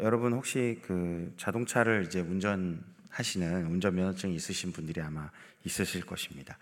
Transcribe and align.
여러분 0.00 0.32
혹시 0.32 0.78
그 0.82 1.32
자동차를 1.36 2.04
이제 2.06 2.20
운전하시는 2.20 3.66
운전면허증 3.66 4.32
있으신 4.32 4.72
분들이 4.72 5.00
아마 5.00 5.30
있으실 5.64 6.04
것입니다. 6.04 6.58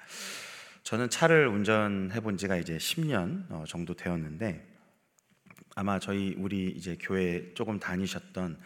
저는 0.83 1.11
차를 1.11 1.49
운전해 1.49 2.21
본 2.21 2.37
지가 2.37 2.57
이제 2.57 2.77
10년 2.77 3.51
어, 3.51 3.65
정도 3.67 3.95
되었는데 3.95 4.67
아마 5.75 5.99
저희 5.99 6.35
우리 6.39 6.69
이제 6.71 6.97
교회 7.01 7.53
조금 7.55 7.81
다니셨던 7.81 8.59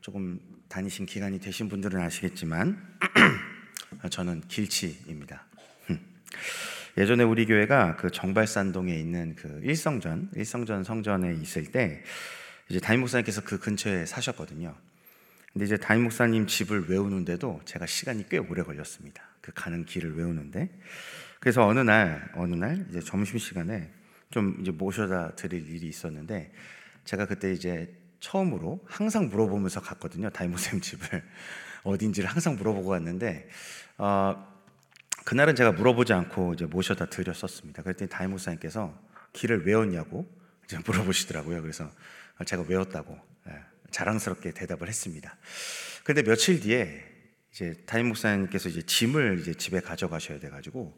조금 0.00 0.40
다니신 0.68 1.06
기간이 1.06 1.40
되신 1.40 1.68
분들은 1.68 2.00
아시겠지만 2.00 2.98
저는 4.10 4.42
길치입니다. 4.48 5.46
예전에 6.96 7.24
우리 7.24 7.44
교회가 7.44 7.96
그 7.96 8.10
정발산동에 8.10 8.94
있는 8.94 9.34
그 9.34 9.60
일성전 9.64 10.30
일성전 10.34 10.84
성전에 10.84 11.34
있을 11.34 11.66
때 11.72 12.02
이제 12.68 12.80
담임 12.80 13.00
목사님께서 13.00 13.42
그 13.42 13.58
근처에 13.58 14.06
사셨거든요. 14.06 14.74
근데 15.52 15.66
이제 15.66 15.76
담임 15.76 16.04
목사님 16.04 16.46
집을 16.46 16.88
외우는데도 16.88 17.60
제가 17.64 17.86
시간이 17.86 18.28
꽤 18.28 18.38
오래 18.38 18.62
걸렸습니다. 18.62 19.22
그 19.40 19.52
가는 19.54 19.84
길을 19.84 20.16
외우는데 20.16 20.70
그래서 21.38 21.66
어느 21.66 21.80
날 21.80 22.30
어느 22.34 22.54
날 22.54 22.86
이제 22.88 23.00
점심 23.00 23.38
시간에 23.38 23.92
좀 24.30 24.56
이제 24.60 24.70
모셔다 24.70 25.36
드릴 25.36 25.68
일이 25.70 25.86
있었는데 25.86 26.52
제가 27.04 27.26
그때 27.26 27.52
이제 27.52 27.94
처음으로 28.20 28.80
항상 28.88 29.28
물어보면서 29.28 29.80
갔거든요. 29.80 30.30
담임 30.30 30.52
목사님 30.52 30.80
집을 30.80 31.22
어딘지를 31.84 32.28
항상 32.28 32.56
물어보고 32.56 32.88
갔는데 32.88 33.48
어, 33.98 34.54
그날은 35.24 35.54
제가 35.54 35.72
물어보지 35.72 36.12
않고 36.14 36.54
이제 36.54 36.64
모셔다 36.66 37.06
드렸었습니다. 37.06 37.82
그랬더니 37.82 38.08
담임 38.08 38.30
목사님께서 38.30 38.98
길을 39.34 39.66
외웠냐고 39.66 40.26
이제 40.64 40.78
물어보시더라고요. 40.84 41.62
그래서 41.62 41.90
제가 42.44 42.64
외웠다고 42.68 43.18
예, 43.48 43.52
자랑스럽게 43.90 44.52
대답을 44.52 44.88
했습니다. 44.88 45.36
그런데 46.02 46.22
며칠 46.22 46.60
뒤에 46.60 47.04
이제 47.52 47.74
담임 47.86 48.08
목사님께서 48.08 48.68
이제 48.68 48.82
짐을 48.82 49.38
이제 49.40 49.54
집에 49.54 49.80
가져가셔야 49.80 50.40
돼가지고 50.40 50.96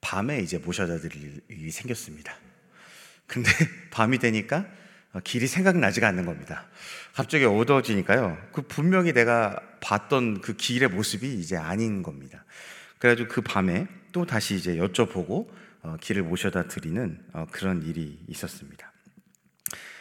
밤에 0.00 0.38
이제 0.38 0.58
모셔다 0.58 0.98
드릴 0.98 1.40
일이 1.48 1.70
생겼습니다. 1.70 2.34
근데 3.26 3.50
밤이 3.90 4.18
되니까 4.18 4.66
길이 5.24 5.46
생각나지가 5.46 6.06
않는 6.08 6.24
겁니다. 6.24 6.68
갑자기 7.12 7.44
어두워지니까요. 7.44 8.38
그 8.52 8.62
분명히 8.62 9.12
내가 9.12 9.60
봤던 9.80 10.40
그 10.40 10.54
길의 10.54 10.90
모습이 10.90 11.34
이제 11.34 11.56
아닌 11.56 12.02
겁니다. 12.02 12.44
그래가지고 12.98 13.28
그 13.28 13.40
밤에 13.40 13.88
또 14.12 14.24
다시 14.24 14.54
이제 14.54 14.76
여쭤보고 14.76 15.48
어, 15.82 15.96
길을 16.00 16.22
모셔다 16.22 16.68
드리는 16.68 17.18
어, 17.32 17.46
그런 17.50 17.82
일이 17.82 18.22
있었습니다. 18.28 18.89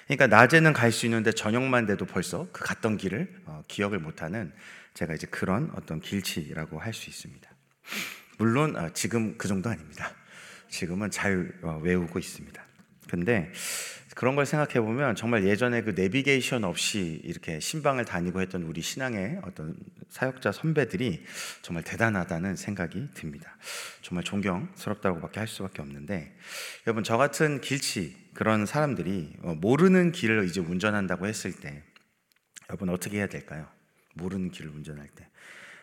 그러니까 0.09 0.25
낮에는 0.25 0.73
갈 0.73 0.91
수 0.91 1.05
있는데 1.05 1.31
저녁만 1.31 1.85
돼도 1.85 2.05
벌써 2.07 2.47
그 2.51 2.65
갔던 2.65 2.97
길을 2.97 3.41
어, 3.45 3.63
기억을 3.67 3.99
못하는 3.99 4.51
제가 4.95 5.13
이제 5.13 5.27
그런 5.27 5.71
어떤 5.75 6.01
길치라고 6.01 6.79
할 6.79 6.93
수 6.93 7.11
있습니다. 7.11 7.47
물론 8.39 8.75
어, 8.75 8.89
지금 8.93 9.37
그 9.37 9.47
정도 9.47 9.69
아닙니다. 9.69 10.11
지금은 10.67 11.11
잘 11.11 11.51
어, 11.61 11.79
외우고 11.83 12.17
있습니다. 12.17 12.59
근데 13.07 13.51
그런 14.19 14.35
걸 14.35 14.45
생각해 14.45 14.81
보면 14.85 15.15
정말 15.15 15.45
예전에 15.45 15.81
그 15.81 15.91
내비게이션 15.91 16.65
없이 16.65 17.21
이렇게 17.23 17.61
신방을 17.61 18.03
다니고 18.03 18.41
했던 18.41 18.63
우리 18.63 18.81
신앙의 18.81 19.39
어떤 19.45 19.77
사역자 20.09 20.51
선배들이 20.51 21.23
정말 21.61 21.85
대단하다는 21.85 22.57
생각이 22.57 23.11
듭니다. 23.13 23.55
정말 24.01 24.25
존경스럽다고밖에 24.25 25.39
할 25.39 25.47
수밖에 25.47 25.81
없는데 25.81 26.35
여러분 26.85 27.05
저 27.05 27.15
같은 27.15 27.61
길치 27.61 28.13
그런 28.33 28.65
사람들이 28.65 29.37
어, 29.41 29.55
모르는 29.55 30.11
길을 30.11 30.47
이제 30.47 30.59
운전한다고 30.59 31.25
했을 31.25 31.53
때 31.53 31.81
여러분 32.67 32.89
어떻게 32.89 33.19
해야 33.19 33.27
될까요? 33.27 33.69
모르는 34.15 34.51
길을 34.51 34.69
운전할 34.69 35.07
때. 35.07 35.29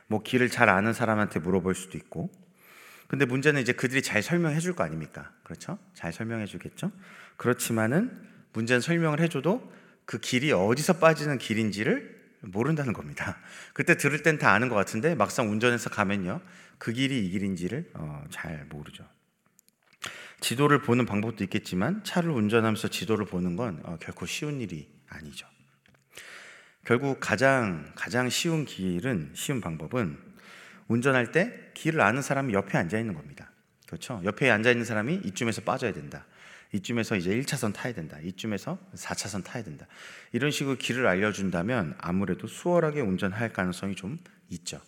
뭐 0.09 0.23
길을 0.23 0.51
잘 0.51 0.69
아는 0.69 0.93
사람한테 0.93 1.41
물어볼 1.41 1.75
수도 1.75 1.97
있고 1.97 2.31
근데 3.09 3.25
문제는 3.25 3.63
이제 3.63 3.73
그들이 3.73 4.03
잘 4.03 4.23
설명해 4.23 4.59
줄 4.61 4.75
거 4.75 4.85
아닙니까? 4.85 5.33
그렇죠? 5.45 5.79
잘 5.95 6.13
설명해 6.13 6.47
주겠죠? 6.47 6.91
그렇지만은 7.37 8.11
문제는 8.53 8.81
설명을 8.81 9.21
해줘도 9.21 9.73
그 10.05 10.19
길이 10.19 10.53
어디서 10.53 10.95
빠지는 10.95 11.39
길인지를 11.39 12.17
모른다는 12.41 12.93
겁니다. 12.93 13.39
그때 13.73 13.97
들을 13.97 14.23
땐 14.23 14.39
다 14.39 14.53
아는 14.53 14.69
것 14.69 14.75
같은데 14.75 15.15
막상 15.15 15.51
운전해서 15.51 15.91
가면요. 15.91 16.41
그 16.79 16.93
길이 16.93 17.27
이 17.27 17.31
길인지를 17.31 17.91
어, 17.95 18.25
잘 18.31 18.67
모르죠. 18.67 19.05
지도를 20.41 20.83
보는 20.83 21.07
방법도 21.07 21.43
있겠지만 21.45 22.05
차를 22.05 22.31
운전하면서 22.31 22.89
지도를 22.89 23.27
보는 23.27 23.57
건 23.57 23.81
어, 23.85 23.97
결코 24.01 24.27
쉬운 24.27 24.61
일이 24.61 24.89
아니죠. 25.09 25.47
결국 26.85 27.19
가장 27.19 27.91
가장 27.97 28.29
쉬운 28.29 28.65
길은 28.65 29.33
쉬운 29.35 29.61
방법은 29.61 30.19
운전할 30.89 31.33
때 31.33 31.73
길을 31.75 32.01
아는 32.01 32.23
사람이 32.23 32.53
옆에 32.55 32.79
앉아 32.79 32.99
있는 32.99 33.15
겁니다. 33.15 33.51
그렇죠? 33.87 34.21
옆에 34.25 34.51
앉아 34.51 34.71
있는 34.71 34.85
사람이 34.85 35.23
이쯤에서 35.25 35.63
빠져야 35.63 35.93
된다. 35.93 36.27
이쯤에서 36.77 37.17
이제 37.17 37.31
1차선 37.31 37.73
타야 37.73 37.93
된다. 37.93 38.19
이쯤에서 38.23 38.79
4차선 38.95 39.45
타야 39.45 39.63
된다. 39.63 39.87
이런 40.33 40.51
식으로 40.51 40.77
길을 40.77 41.07
알려준다면 41.07 41.97
아무래도 41.99 42.47
수월하게 42.47 43.01
운전할 43.01 43.53
가능성이 43.53 43.95
좀 43.95 44.19
있죠. 44.51 44.81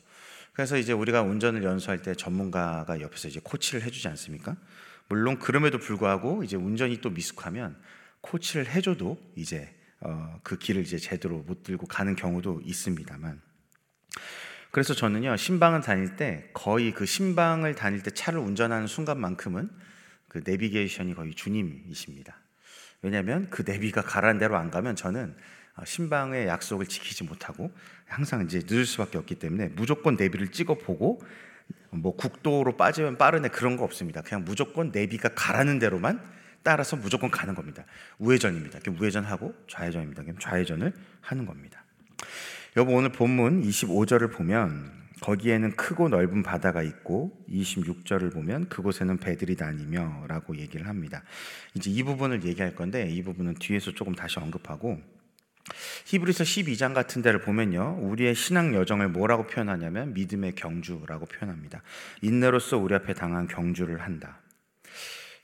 그래서 0.53 0.76
이제 0.76 0.93
우리가 0.93 1.22
운전을 1.22 1.62
연수할 1.62 2.03
때 2.03 2.15
전문가가 2.15 3.00
옆에서 3.00 3.28
이제 3.28 3.41
코치를 3.43 3.82
해주지 3.82 4.09
않습니까? 4.09 4.56
물론 5.09 5.38
그럼에도 5.38 5.78
불구하고 5.78 6.43
이제 6.43 6.56
운전이 6.56 7.00
또 7.00 7.10
미숙하면 7.10 7.76
코치를 8.20 8.69
해줘도 8.69 9.19
이제 9.37 9.75
어, 10.00 10.38
그 10.43 10.59
길을 10.59 10.82
이제 10.82 10.99
제대로 10.99 11.38
못 11.38 11.62
들고 11.62 11.87
가는 11.87 12.15
경우도 12.15 12.62
있습니다만 12.65 13.41
그래서 14.70 14.94
저는요 14.94 15.37
신방을 15.37 15.81
다닐 15.81 16.16
때 16.16 16.50
거의 16.53 16.93
그 16.93 17.06
신방을 17.06 17.75
다닐 17.75 18.03
때 18.03 18.10
차를 18.10 18.38
운전하는 18.38 18.87
순간만큼은 18.87 19.70
그 20.28 20.42
내비게이션이 20.44 21.14
거의 21.14 21.34
주님이십니다. 21.34 22.36
왜냐하면 23.02 23.48
그 23.50 23.62
내비가 23.62 24.02
가라는 24.02 24.38
대로 24.38 24.56
안 24.56 24.70
가면 24.70 24.96
저는 24.96 25.34
어, 25.76 25.84
신방의 25.84 26.48
약속을 26.48 26.86
지키지 26.86 27.24
못하고 27.24 27.70
항상 28.06 28.42
이제 28.44 28.60
늦을 28.66 28.84
수밖에 28.84 29.18
없기 29.18 29.36
때문에 29.36 29.68
무조건 29.68 30.16
내비를 30.16 30.50
찍어 30.50 30.74
보고 30.74 31.20
뭐 31.90 32.16
국도로 32.16 32.76
빠지면 32.76 33.16
빠르네 33.16 33.48
그런 33.48 33.76
거 33.76 33.84
없습니다. 33.84 34.22
그냥 34.22 34.44
무조건 34.44 34.90
내비가 34.90 35.30
가라는 35.34 35.78
대로만 35.78 36.20
따라서 36.62 36.96
무조건 36.96 37.30
가는 37.30 37.54
겁니다. 37.54 37.84
우회전입니다. 38.18 38.80
우회전하고 38.90 39.54
좌회전입니다. 39.68 40.22
좌회전을 40.40 40.92
하는 41.20 41.46
겁니다. 41.46 41.84
여보 42.76 42.92
오늘 42.92 43.10
본문 43.10 43.62
25절을 43.62 44.32
보면 44.32 44.97
거기에는 45.20 45.76
크고 45.76 46.08
넓은 46.08 46.42
바다가 46.42 46.82
있고 46.82 47.32
26절을 47.48 48.32
보면 48.32 48.68
그곳에는 48.68 49.18
배들이 49.18 49.56
다니며라고 49.56 50.56
얘기를 50.58 50.86
합니다. 50.86 51.22
이제 51.74 51.90
이 51.90 52.02
부분을 52.02 52.44
얘기할 52.44 52.74
건데 52.74 53.08
이 53.08 53.22
부분은 53.22 53.54
뒤에서 53.54 53.92
조금 53.92 54.14
다시 54.14 54.38
언급하고 54.38 55.00
히브리서 56.06 56.44
12장 56.44 56.94
같은 56.94 57.22
데를 57.22 57.40
보면요. 57.40 57.98
우리의 58.00 58.34
신앙 58.34 58.74
여정을 58.74 59.08
뭐라고 59.08 59.46
표현하냐면 59.46 60.14
믿음의 60.14 60.54
경주라고 60.54 61.26
표현합니다. 61.26 61.82
인내로서 62.22 62.78
우리 62.78 62.94
앞에 62.94 63.14
당한 63.14 63.46
경주를 63.46 64.00
한다. 64.00 64.40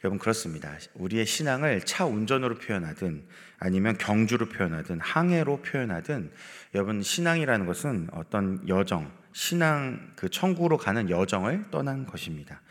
여러분 0.02 0.18
그렇습니다. 0.18 0.76
우리의 0.94 1.24
신앙을 1.24 1.80
차 1.80 2.04
운전으로 2.04 2.56
표현하든 2.56 3.26
아니면 3.58 3.96
경주로 3.96 4.46
표현하든 4.46 5.00
항해로 5.00 5.62
표현하든 5.62 6.30
여러분 6.74 7.02
신앙이라는 7.02 7.64
것은 7.64 8.08
어떤 8.12 8.68
여정, 8.68 9.10
신앙 9.34 10.12
그 10.14 10.30
천국으로 10.30 10.78
가는 10.78 11.10
여정을 11.10 11.70
떠난 11.70 12.06
것입니다. 12.06 12.62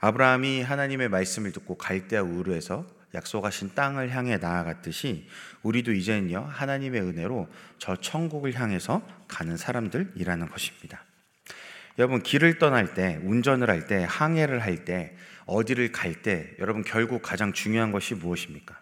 아브라함이 0.00 0.62
하나님의 0.62 1.08
말씀을 1.08 1.52
듣고 1.52 1.78
갈대아 1.78 2.22
우르에서 2.22 2.86
약속하신 3.14 3.74
땅을 3.74 4.10
향해 4.10 4.36
나아갔듯이 4.36 5.28
우리도 5.62 5.92
이제는요 5.92 6.44
하나님의 6.50 7.00
은혜로 7.00 7.48
저 7.78 7.96
천국을 7.96 8.52
향해서 8.60 9.00
가는 9.28 9.56
사람들이라는 9.56 10.48
것입니다. 10.48 11.04
여러분 11.98 12.22
길을 12.22 12.58
떠날 12.58 12.94
때, 12.94 13.20
운전을 13.22 13.70
할 13.70 13.86
때, 13.86 14.04
항해를 14.08 14.60
할 14.60 14.84
때, 14.84 15.16
어디를 15.46 15.90
갈 15.92 16.22
때, 16.22 16.54
여러분 16.58 16.84
결국 16.84 17.22
가장 17.22 17.52
중요한 17.52 17.90
것이 17.90 18.14
무엇입니까? 18.14 18.78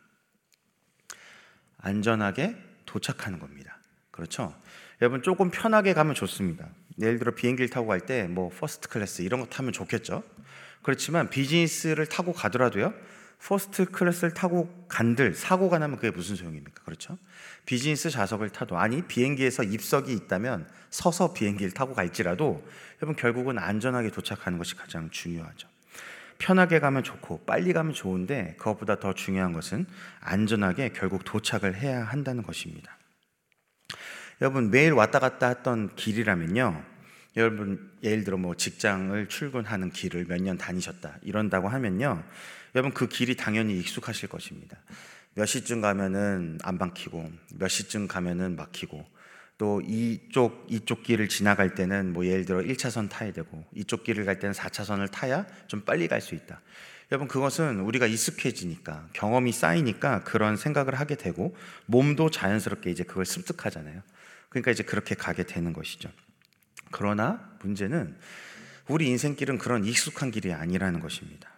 안전하게 1.79 2.57
도착하는 2.85 3.39
겁니다. 3.39 3.79
그렇죠? 4.11 4.55
여러분 5.01 5.23
조금 5.23 5.51
편하게 5.51 5.95
가면 5.95 6.15
좋습니다. 6.15 6.69
예를 7.01 7.19
들어 7.19 7.33
비행기를 7.33 7.69
타고 7.71 7.87
갈 7.87 8.01
때 8.01 8.27
뭐 8.29 8.51
first 8.51 8.89
class 8.89 9.23
이런 9.23 9.41
거 9.41 9.47
타면 9.47 9.73
좋겠죠. 9.73 10.23
그렇지만 10.83 11.29
비즈니스를 11.31 12.07
타고 12.07 12.33
가더라도요. 12.33 12.95
first 13.39 13.85
class를 13.87 14.33
타고 14.33 14.73
간들 14.89 15.35
사고가 15.35 15.79
나면 15.79 15.97
그게 15.97 16.11
무슨 16.11 16.37
소용입니까? 16.37 16.83
그렇죠? 16.85 17.19
비즈니스 17.67 18.09
좌석을 18.09 18.51
타도 18.51 18.79
아니 18.79 19.03
비행기에서 19.03 19.63
입석이 19.63 20.13
있다면 20.13 20.67
서서 20.91 21.35
비행기를 21.35 21.73
타고 21.73 21.93
갈지라도 21.95 22.67
여러분 23.03 23.15
결국은 23.15 23.59
안전하게 23.59 24.11
도착하는 24.11 24.57
것이 24.59 24.75
가장 24.75 25.11
중요하죠. 25.11 25.69
편하게 26.39 26.81
가면 26.81 27.03
좋고 27.03 27.45
빨리 27.47 27.73
가면 27.73 27.93
좋은데 27.95 28.55
그것보다 28.59 29.01
더 29.01 29.13
중요한 29.13 29.53
것은 29.53 29.87
안전하게 30.21 30.91
결국 30.91 31.25
도착을 31.25 31.75
해야 31.77 32.05
한다는 32.05 32.43
것입니다. 32.43 32.96
여러분 34.41 34.71
매일 34.71 34.93
왔다 34.93 35.19
갔다 35.19 35.49
했던 35.49 35.95
길이라면요. 35.97 36.85
여러분 37.37 37.91
예를 38.03 38.25
들어 38.25 38.37
뭐 38.37 38.55
직장을 38.55 39.29
출근하는 39.29 39.91
길을 39.91 40.27
몇 40.27 40.41
년 40.41 40.59
다니셨다 40.59 41.19
이런다고 41.23 41.69
하면요. 41.69 42.23
여러분 42.75 42.93
그 42.93 43.09
길이 43.09 43.37
당연히 43.37 43.79
익숙하실 43.79 44.29
것입니다. 44.29 44.77
몇 45.35 45.47
시쯤 45.47 45.81
가면은 45.81 46.59
안 46.63 46.79
막히고 46.79 47.31
몇 47.55 47.69
시쯤 47.69 48.09
가면은 48.09 48.57
막히고 48.57 49.05
또 49.59 49.81
이쪽 49.87 50.67
이쪽 50.69 51.03
길을 51.03 51.29
지나갈 51.29 51.75
때는 51.75 52.13
뭐 52.13 52.27
예를 52.27 52.45
들어 52.45 52.61
1차선 52.61 53.09
타야 53.09 53.33
되고 53.33 53.65
이쪽 53.75 54.05
길을 54.05 54.27
갈 54.27 54.39
때는 54.39 54.55
4차선을 54.55 55.11
타야 55.11 55.47
좀 55.67 55.81
빨리 55.83 56.09
갈 56.09 56.21
수 56.21 56.35
있다. 56.35 56.61
여러분 57.13 57.29
그것은 57.29 57.81
우리가 57.81 58.07
익숙해지니까 58.07 59.09
경험이 59.13 59.53
쌓이니까 59.53 60.25
그런 60.25 60.57
생각을 60.57 60.95
하게 60.95 61.15
되고 61.15 61.55
몸도 61.87 62.31
자연스럽게 62.31 62.91
이제 62.91 63.05
그걸 63.05 63.25
습득하잖아요. 63.25 64.03
그러니까 64.57 64.71
이제 64.71 64.83
그렇게 64.83 65.15
가게 65.15 65.43
되는 65.43 65.73
것이죠. 65.73 66.11
그러나 66.91 67.57
문제는 67.63 68.17
우리 68.89 69.07
인생길은 69.09 69.59
그런 69.59 69.85
익숙한 69.85 70.31
길이 70.31 70.53
아니라는 70.53 71.01
것입니다. 71.01 71.51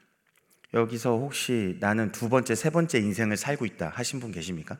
여기서 0.75 1.19
혹시 1.19 1.77
나는 1.81 2.13
두 2.13 2.29
번째, 2.29 2.55
세 2.55 2.71
번째 2.71 2.99
인생을 2.99 3.37
살고 3.37 3.67
있다 3.67 3.91
하신 3.95 4.21
분 4.21 4.33
계십니까? 4.33 4.79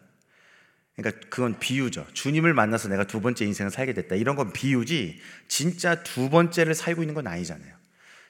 그러니까 0.97 1.29
그건 1.29 1.59
비유죠. 1.59 2.07
주님을 2.13 2.55
만나서 2.55 2.89
내가 2.89 3.05
두 3.05 3.21
번째 3.21 3.45
인생을 3.45 3.71
살게 3.71 3.93
됐다. 3.95 4.17
이런 4.17 4.37
건 4.37 4.53
비유지 4.53 5.21
진짜 5.47 6.03
두 6.03 6.29
번째를 6.29 6.75
살고 6.75 7.03
있는 7.03 7.15
건 7.15 7.27
아니잖아요. 7.27 7.75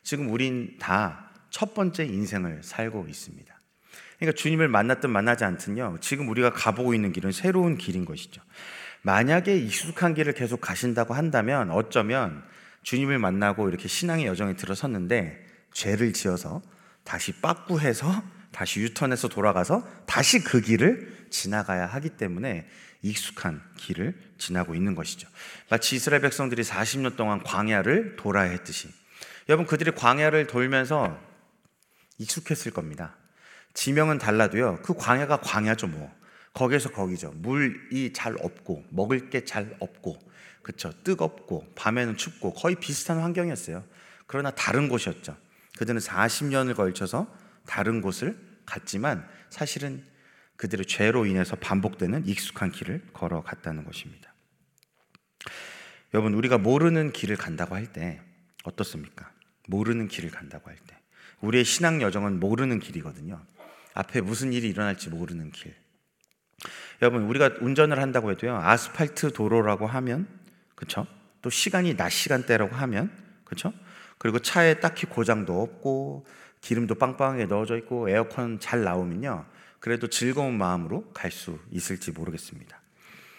지금 0.03 0.31
우린 0.31 0.77
다 0.79 1.29
첫 1.51 1.75
번째 1.75 2.05
인생을 2.05 2.63
살고 2.63 3.07
있습니다. 3.09 3.55
그러니까 4.19 4.37
주님을 4.37 4.69
만났든 4.69 5.11
만나지 5.11 5.45
않든요. 5.45 5.99
지금 6.01 6.29
우리가 6.29 6.53
가보고 6.53 6.95
있는 6.95 7.13
길은 7.13 7.33
새로운 7.33 7.79
길인 7.79 8.05
것이죠. 8.05 8.43
만약에 9.09 9.57
익숙한 9.57 10.13
길을 10.13 10.35
계속 10.35 10.61
가신다고 10.61 11.15
한다면 11.15 11.71
어쩌면 11.71 12.45
주님을 12.83 13.19
만나고 13.19 13.71
이렇게 13.71 13.89
신앙의 13.89 14.27
여정에 14.27 14.55
들어섰는데 14.55 15.47
죄를 15.73 16.13
지어서 16.13 16.61
다시 17.05 17.33
빠꾸해서 17.41 18.23
다시 18.53 18.81
유턴해서 18.81 19.29
돌아가서 19.29 19.83
다시 20.05 20.45
그 20.45 20.61
길을 20.61 21.29
지나가야 21.31 21.87
하기 21.87 22.11
때문에 22.11 22.69
익숙한 23.01 23.63
길을 23.79 24.15
지나고 24.37 24.75
있는 24.75 24.95
것이죠. 24.95 25.27
마치 25.71 25.97
이스라엘 25.97 26.21
백성들이 26.21 26.63
40년 26.63 27.17
동안 27.17 27.43
광야를 27.43 28.17
돌아야 28.17 28.51
했듯이 28.51 28.91
여러분 29.49 29.65
그들이 29.65 29.93
광야를 29.93 30.49
돌면서 30.49 31.19
익숙했을 32.19 32.73
겁니다. 32.73 33.17
지명은 33.73 34.19
달라도요. 34.19 34.81
그 34.83 34.93
광야가 34.93 35.41
광야죠 35.41 35.87
뭐. 35.87 36.18
거기에서 36.53 36.91
거기죠. 36.91 37.33
물이 37.37 38.13
잘 38.13 38.37
없고 38.41 38.85
먹을 38.91 39.31
게 39.31 39.45
잘 39.45 39.77
없고 39.81 40.19
그렇죠. 40.63 40.93
뜨겁고 41.03 41.73
밤에는 41.75 42.17
춥고 42.17 42.53
거의 42.55 42.75
비슷한 42.77 43.21
환경이었어요. 43.21 43.85
그러나 44.27 44.51
다른 44.51 44.89
곳이었죠. 44.89 45.37
그들은 45.79 46.01
40년을 46.01 46.75
걸쳐서 46.75 47.33
다른 47.67 48.01
곳을 48.03 48.37
갔지만 48.67 49.27
사실은 49.49 50.05
그들의 50.57 50.87
죄로 50.87 51.25
인해서 51.25 51.57
반복되는 51.57 52.27
익숙한 52.27 52.73
길을 52.73 53.03
걸어갔다는 53.13 53.85
것입니다. 53.85 54.35
여러분, 56.15 56.35
우리가 56.35 56.59
모르는 56.59 57.13
길을 57.13 57.37
간다고 57.37 57.75
할 57.75 57.93
때 57.93 58.21
어떻습니까? 58.65 59.31
모르는 59.69 60.09
길을 60.09 60.31
간다고 60.31 60.69
할 60.69 60.77
때. 60.77 60.99
우리의 61.41 61.65
신앙 61.65 62.03
여정은 62.03 62.41
모르는 62.41 62.81
길이거든요. 62.81 63.41
앞에 63.95 64.21
무슨 64.21 64.53
일이 64.53 64.69
일어날지 64.69 65.11
모르는 65.11 65.53
길. 65.53 65.75
여러분, 67.03 67.25
우리가 67.25 67.57
운전을 67.61 68.01
한다고 68.01 68.31
해도요, 68.31 68.57
아스팔트 68.57 69.33
도로라고 69.33 69.87
하면, 69.87 70.27
그쵸? 70.75 71.07
또 71.43 71.51
시간이 71.51 71.97
낮 71.97 72.11
시간대라고 72.11 72.75
하면, 72.75 73.11
그쵸? 73.45 73.73
그리고 74.19 74.41
차에 74.41 74.81
딱히 74.81 75.07
고장도 75.07 75.63
없고 75.63 76.27
기름도 76.61 76.97
빵빵하게 76.97 77.47
넣어져 77.47 77.77
있고 77.79 78.09
에어컨 78.09 78.59
잘 78.59 78.83
나오면요. 78.83 79.47
그래도 79.79 80.09
즐거운 80.09 80.59
마음으로 80.59 81.11
갈 81.13 81.31
수 81.31 81.59
있을지 81.71 82.11
모르겠습니다. 82.11 82.81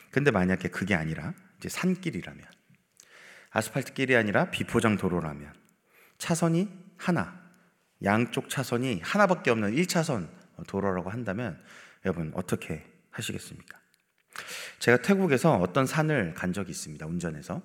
근데 0.10 0.32
만약에 0.32 0.70
그게 0.70 0.96
아니라 0.96 1.34
이제 1.58 1.68
산길이라면 1.70 2.46
아스팔트 3.52 3.94
길이 3.94 4.16
아니라 4.16 4.50
비포장 4.50 4.98
도로라면 4.98 5.54
차선이 6.18 6.70
하나, 6.98 7.42
양쪽 8.04 8.50
차선이 8.50 9.02
하나밖에 9.04 9.52
없는 9.52 9.76
1차선 9.76 10.30
도로라고 10.68 11.10
한다면 11.10 11.62
여러분 12.06 12.32
어떻게 12.36 12.89
하시겠습니까? 13.12 13.80
제가 14.80 15.02
태국에서 15.02 15.58
어떤 15.58 15.86
산을 15.86 16.34
간 16.34 16.54
적이 16.54 16.72
있습니다. 16.72 17.06
운전해서 17.06 17.62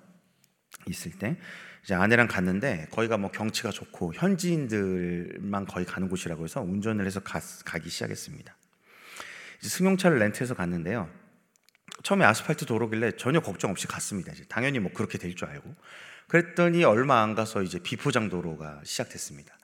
있을 0.87 1.11
때 1.11 1.37
이제 1.83 1.93
아내랑 1.93 2.27
갔는데 2.27 2.87
거기가 2.91 3.17
뭐 3.17 3.31
경치가 3.31 3.71
좋고 3.71 4.13
현지인들만 4.15 5.65
거의 5.65 5.85
가는 5.85 6.09
곳이라고 6.09 6.43
해서 6.43 6.61
운전을 6.61 7.05
해서 7.05 7.19
가, 7.19 7.39
가기 7.63 7.89
시작했습니다. 7.89 8.55
이제 9.59 9.69
승용차를 9.69 10.19
렌트해서 10.19 10.55
갔는데요. 10.55 11.09
처음에 12.03 12.25
아스팔트 12.25 12.65
도로길래 12.65 13.13
전혀 13.13 13.39
걱정 13.39 13.71
없이 13.71 13.87
갔습니다. 13.87 14.31
이제 14.33 14.43
당연히 14.49 14.79
뭐 14.79 14.91
그렇게 14.91 15.17
될 15.17 15.35
줄 15.35 15.47
알고. 15.47 15.75
그랬더니 16.27 16.83
얼마 16.83 17.21
안 17.21 17.35
가서 17.35 17.61
이제 17.61 17.79
비포장 17.79 18.29
도로가 18.29 18.81
시작됐습니다. 18.83 19.55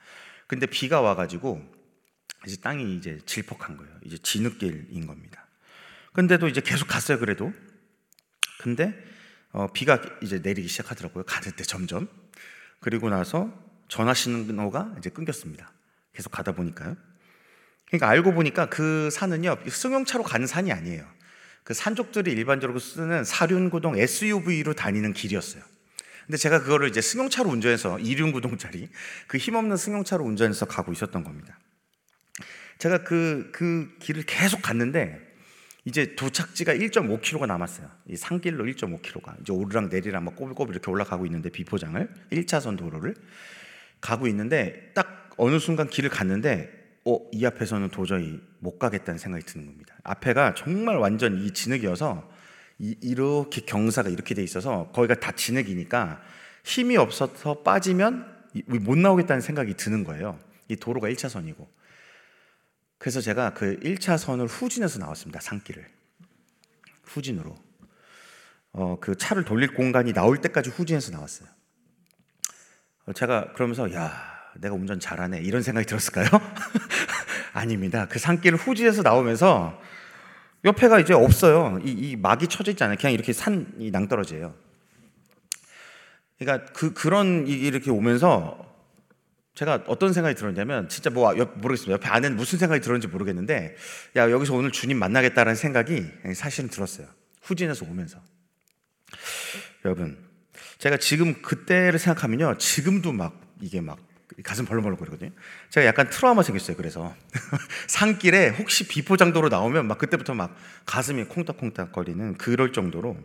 근데 0.48 0.68
비가 0.68 1.02
와가지고 1.02 1.62
이제 2.46 2.58
땅이 2.62 2.96
이제 2.96 3.20
질퍽한 3.26 3.78
거예요. 3.78 4.00
이제 4.06 4.18
진흙길인 4.18 5.08
겁니다. 5.08 5.41
근데도 6.14 6.48
이제 6.48 6.62
계속 6.62 6.88
갔어요. 6.88 7.20
그래도. 7.20 7.54
근데 8.60 8.94
어, 9.52 9.68
비가 9.72 10.02
이제 10.22 10.40
내리기 10.40 10.68
시작하더라고요. 10.68 11.24
가는데 11.26 11.64
점점. 11.64 12.08
그리고 12.80 13.10
나서 13.10 13.52
전화 13.88 14.14
신호가 14.14 14.96
이제 14.98 15.10
끊겼습니다. 15.10 15.72
계속 16.14 16.32
가다 16.32 16.54
보니까요. 16.54 16.96
그러니까 17.88 18.10
알고 18.10 18.34
보니까 18.34 18.68
그 18.68 19.10
산은요, 19.12 19.58
승용차로 19.68 20.24
가는 20.24 20.48
산이 20.48 20.72
아니에요. 20.72 21.06
그 21.64 21.74
산족들이 21.74 22.32
일반적으로 22.32 22.80
쓰는 22.80 23.24
사륜구동 23.24 23.98
SUV로 23.98 24.74
다니는 24.74 25.14
길이었어요. 25.14 25.64
근데 26.26 26.38
제가 26.38 26.62
그거를 26.62 26.88
이제 26.88 27.02
승용차로 27.02 27.50
운전해서 27.50 28.00
이륜구동짜리 28.00 28.90
그 29.28 29.38
힘없는 29.38 29.76
승용차로 29.76 30.24
운전해서 30.24 30.66
가고 30.66 30.94
있었던 30.94 31.24
겁니다. 31.24 31.60
제가 32.78 33.04
그, 33.04 33.52
그 33.54 33.94
길을 34.00 34.24
계속 34.24 34.62
갔는데 34.62 35.31
이제 35.86 36.16
도착지가 36.16 36.76
1.5km가 36.76 37.48
남았어요. 37.48 37.90
이 38.08 38.16
산길로 38.16 38.66
1.5km가. 38.66 39.42
이제 39.42 39.52
오르락 39.52 39.90
내리락 39.90 40.24
막 40.24 40.36
꼬불꼬불 40.36 40.76
이렇게 40.76 40.92
올라가고 40.92 41.26
있는데 41.26 41.50
비포장을 41.50 42.08
1차선 42.32 42.78
도로를 42.78 43.16
가고 44.00 44.28
있는데 44.28 44.92
딱 44.94 45.32
어느 45.38 45.58
순간 45.58 45.90
길을 45.90 46.10
갔는데 46.10 46.82
어, 47.06 47.18
이 47.32 47.46
앞에서는 47.46 47.90
도저히 47.90 48.40
못 48.60 48.78
가겠다는 48.78 49.18
생각이 49.18 49.44
드는 49.46 49.66
겁니다. 49.66 49.96
앞에가 50.04 50.54
정말 50.54 50.98
완전 50.98 51.44
이 51.44 51.52
진흙이어서 51.52 52.30
이, 52.78 52.96
이렇게 53.02 53.62
경사가 53.62 54.10
이렇게 54.10 54.36
돼 54.36 54.44
있어서 54.44 54.92
거기가 54.94 55.16
다 55.16 55.32
진흙이니까 55.32 56.22
힘이 56.64 56.98
없어서 56.98 57.64
빠지면 57.64 58.28
못 58.66 58.98
나오겠다는 59.00 59.42
생각이 59.42 59.76
드는 59.76 60.04
거예요. 60.04 60.40
이 60.68 60.76
도로가 60.76 61.10
1차선이고. 61.10 61.66
그래서 63.02 63.20
제가 63.20 63.56
그 63.56 63.80
1차 63.80 64.16
선을 64.16 64.46
후진해서 64.46 65.00
나왔습니다. 65.00 65.40
산길을. 65.42 65.84
후진으로. 67.04 67.56
어, 68.74 68.98
그 69.02 69.18
차를 69.18 69.44
돌릴 69.44 69.74
공간이 69.74 70.14
나올 70.14 70.38
때까지 70.38 70.70
후진해서 70.70 71.12
나왔어요. 71.12 71.50
어, 73.08 73.14
제가 73.14 73.54
그러면서 73.54 73.92
야, 73.92 74.14
내가 74.60 74.76
운전 74.76 75.00
잘하네. 75.00 75.42
이런 75.42 75.64
생각이 75.64 75.88
들었을까요? 75.88 76.28
아닙니다. 77.54 78.08
그 78.08 78.20
산길을 78.20 78.60
후진해서 78.60 79.02
나오면서 79.02 79.82
옆에가 80.64 81.00
이제 81.00 81.16
없어요. 81.16 81.80
이, 81.84 81.90
이 81.90 82.16
막이 82.16 82.50
쳐져 82.50 82.70
있잖아요. 82.70 82.98
그냥 83.00 83.14
이렇게 83.14 83.34
산이 83.34 83.90
낭떠러지예요. 83.90 84.54
그러니까 86.38 86.72
그 86.72 86.94
그런 86.94 87.48
이렇게 87.48 87.90
오면서 87.90 88.71
제가 89.54 89.84
어떤 89.88 90.14
생각이 90.14 90.36
들었냐면 90.36 90.88
진짜 90.88 91.10
뭐 91.10 91.38
옆, 91.38 91.58
모르겠습니다. 91.58 91.94
옆에 91.94 92.08
아내는 92.08 92.38
무슨 92.38 92.58
생각이 92.58 92.82
들었는지 92.82 93.08
모르겠는데 93.08 93.76
야 94.16 94.32
여기서 94.32 94.54
오늘 94.56 94.72
주님 94.72 94.98
만나겠다라는 94.98 95.56
생각이 95.56 96.06
사실은 96.36 96.70
들었어요. 96.70 97.08
후진에서 97.42 97.86
오면서 97.86 98.22
여러분 99.84 100.18
제가 100.78 100.98
지금 100.98 101.42
그때를 101.42 102.00
생각하면요 102.00 102.58
지금도 102.58 103.12
막 103.12 103.40
이게 103.62 103.82
막 103.82 104.00
가슴 104.44 104.66
벌렁벌렁 104.66 104.98
거리거든요. 104.98 105.32
제가 105.70 105.86
약간 105.86 106.10
트라우마 106.10 106.44
생겼어요. 106.44 106.78
그래서 106.78 107.14
산길에 107.88 108.50
혹시 108.50 108.88
비포장도로 108.88 109.50
나오면 109.50 109.88
막 109.88 109.98
그때부터 109.98 110.34
막 110.34 110.56
가슴이 110.86 111.26
콩닥콩닥 111.26 111.92
거리는 111.92 112.38
그럴 112.38 112.72
정도로 112.72 113.18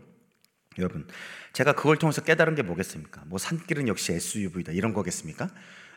여러분 0.78 1.06
제가 1.52 1.72
그걸 1.72 1.96
통해서 1.96 2.22
깨달은 2.22 2.56
게 2.56 2.62
뭐겠습니까? 2.62 3.22
뭐 3.26 3.38
산길은 3.38 3.88
역시 3.88 4.12
SUV다 4.12 4.72
이런 4.72 4.92
거겠습니까? 4.92 5.48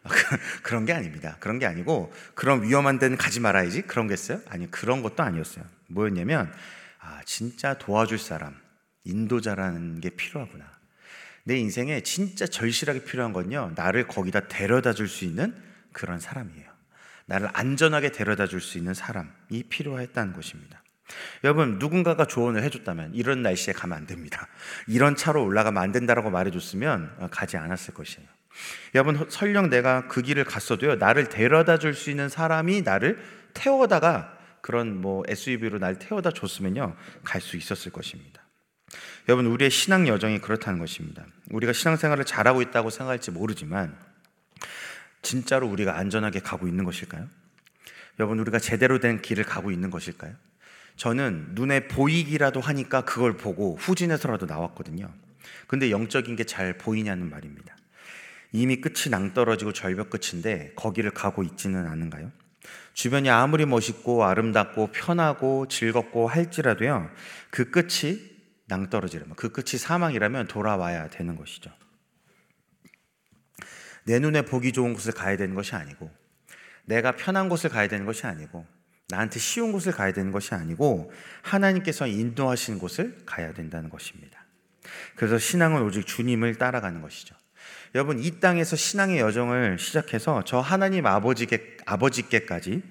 그런 0.64 0.86
게 0.86 0.94
아닙니다. 0.94 1.38
그런 1.40 1.60
게 1.60 1.66
아니고 1.66 2.14
그런 2.36 2.64
위험한 2.64 3.00
데는 3.00 3.18
가지 3.18 3.40
말아야지 3.40 3.84
그런 3.84 4.08
게 4.08 4.14
있어요? 4.14 4.40
아니 4.50 4.70
그런 4.72 5.02
것도 5.02 5.24
아니었어요. 5.24 5.66
뭐였냐면 5.88 6.52
아 7.00 7.22
진짜 7.26 7.78
도와줄 7.78 8.18
사람 8.18 8.56
인도자라는 9.04 10.00
게 10.02 10.10
필요하구나. 10.12 10.66
내 11.44 11.58
인생에 11.58 12.02
진짜 12.02 12.46
절실하게 12.46 13.04
필요한 13.04 13.34
건요. 13.34 13.72
나를 13.76 14.08
거기다 14.08 14.48
데려다 14.48 14.94
줄 14.94 15.08
수 15.08 15.26
있는 15.26 15.56
그런 15.92 16.20
사람이에요. 16.20 16.70
나를 17.26 17.50
안전하게 17.54 18.12
데려다 18.12 18.48
줄 18.48 18.62
수 18.62 18.78
있는 18.78 18.94
사람이 18.94 19.64
필요했다는 19.70 20.34
것입니다. 20.34 20.84
여러분 21.44 21.80
누군가가 21.80 22.26
조언을 22.26 22.62
해줬다면 22.64 23.16
이런 23.16 23.42
날씨에 23.42 23.74
가면 23.74 23.98
안 23.98 24.06
됩니다. 24.06 24.48
이런 24.88 25.16
차로 25.16 25.44
올라가면 25.44 25.82
안 25.82 25.92
된다라고 25.92 26.30
말해줬으면 26.30 27.30
가지 27.32 27.58
않았을 27.58 27.94
것이에요. 27.96 28.28
여러분 28.96 29.28
설령 29.30 29.70
내가 29.70 30.08
그 30.08 30.22
길을 30.22 30.44
갔어도요 30.44 30.96
나를 30.96 31.30
데려다 31.30 31.78
줄 31.78 31.94
수 31.94 32.10
있는 32.10 32.30
사람이 32.30 32.82
나를 32.82 33.20
태워다가 33.54 34.38
그런 34.62 35.00
뭐 35.00 35.24
SUV로 35.28 35.80
날 35.80 35.98
태워다 36.00 36.32
줬으면요 36.32 36.96
갈 37.24 37.42
수 37.42 37.58
있었을 37.58 37.92
것입니다. 37.92 38.42
여러분 39.28 39.46
우리의 39.46 39.70
신앙 39.70 40.08
여정이 40.08 40.40
그렇다는 40.40 40.80
것입니다. 40.80 41.26
우리가 41.52 41.74
신앙생활을 41.74 42.26
잘하고 42.26 42.62
있다고 42.62 42.90
생각할지 42.90 43.32
모르지만 43.32 43.96
진짜로 45.22 45.68
우리가 45.68 45.98
안전하게 45.98 46.40
가고 46.40 46.68
있는 46.68 46.84
것일까요? 46.86 47.28
여러분 48.20 48.40
우리가 48.40 48.60
제대로 48.60 49.00
된 49.00 49.22
길을 49.22 49.44
가고 49.44 49.72
있는 49.72 49.92
것일까요? 49.92 50.34
저는 50.98 51.50
눈에 51.52 51.88
보이기라도 51.88 52.60
하니까 52.60 53.02
그걸 53.02 53.38
보고 53.38 53.78
후진해서라도 53.78 54.46
나왔거든요. 54.46 55.14
근데 55.68 55.92
영적인 55.92 56.36
게 56.36 56.44
잘 56.44 56.78
보이냐는 56.78 57.30
말입니다. 57.30 57.76
이미 58.52 58.82
끝이 58.82 59.10
낭떨어지고 59.12 59.74
절벽 59.74 60.10
끝인데 60.10 60.74
거기를 60.76 61.12
가고 61.12 61.44
있지는 61.44 61.88
않은가요? 61.88 62.32
주변이 62.94 63.30
아무리 63.30 63.66
멋있고 63.66 64.26
아름답고 64.26 64.92
편하고 64.92 65.68
즐겁고 65.68 66.28
할지라도요, 66.28 67.10
그 67.50 67.72
끝이 67.72 68.20
낭떨어지려면, 68.68 69.36
그 69.36 69.52
끝이 69.52 69.80
사망이라면 69.80 70.48
돌아와야 70.48 71.10
되는 71.10 71.36
것이죠. 71.36 71.72
내 74.06 74.20
눈에 74.20 74.42
보기 74.44 74.72
좋은 74.74 74.94
곳을 74.94 75.14
가야 75.14 75.38
되는 75.38 75.56
것이 75.56 75.76
아니고, 75.76 76.12
내가 76.86 77.16
편한 77.16 77.50
곳을 77.50 77.70
가야 77.70 77.88
되는 77.88 78.06
것이 78.06 78.26
아니고, 78.26 78.66
나한테 79.08 79.40
쉬운 79.40 79.72
곳을 79.72 79.92
가야 79.92 80.12
되는 80.14 80.32
것이 80.32 80.54
아니고, 80.54 81.12
하나님께서 81.42 82.08
인도하신 82.08 82.80
곳을 82.80 83.18
가야 83.26 83.54
된다는 83.54 83.90
것입니다. 83.90 84.46
그래서 85.16 85.38
신앙은 85.38 85.84
오직 85.84 86.06
주님을 86.06 86.56
따라가는 86.56 87.02
것이죠. 87.02 87.36
여러분 87.96 88.20
이 88.20 88.40
땅에서 88.40 88.76
신앙의 88.76 89.20
여정을 89.20 89.80
시작해서 89.80 90.44
저 90.46 90.60
하나님 90.60 91.06
아버지께 91.06 91.78
아버지께까지 91.86 92.84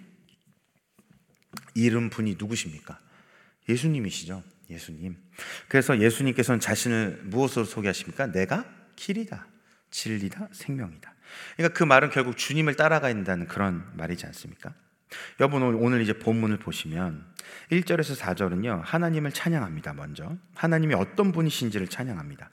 이른 1.75 2.10
분이 2.10 2.37
누구십니까? 2.38 2.98
예수님이시죠. 3.68 4.42
예수님. 4.70 5.16
그래서 5.68 5.98
예수님께서는 6.00 6.60
자신을 6.60 7.22
무엇으로 7.25 7.64
소개하십니까? 7.64 8.26
내가 8.32 8.64
길이다, 8.96 9.46
진리다, 9.90 10.48
생명이다. 10.52 11.14
그러니까 11.56 11.78
그 11.78 11.84
말은 11.84 12.10
결국 12.10 12.37
주님을 12.37 12.75
따라가야 12.75 13.14
된다는 13.14 13.46
그런 13.46 13.84
말이지 13.94 14.26
않습니까? 14.26 14.75
여러분 15.40 15.62
오늘 15.62 16.02
이제 16.02 16.12
본문을 16.12 16.58
보시면 16.58 17.25
1절에서 17.70 18.16
4절은요. 18.18 18.82
하나님을 18.84 19.32
찬양합니다. 19.32 19.94
먼저. 19.94 20.37
하나님이 20.54 20.94
어떤 20.94 21.32
분이신지를 21.32 21.88
찬양합니다. 21.88 22.50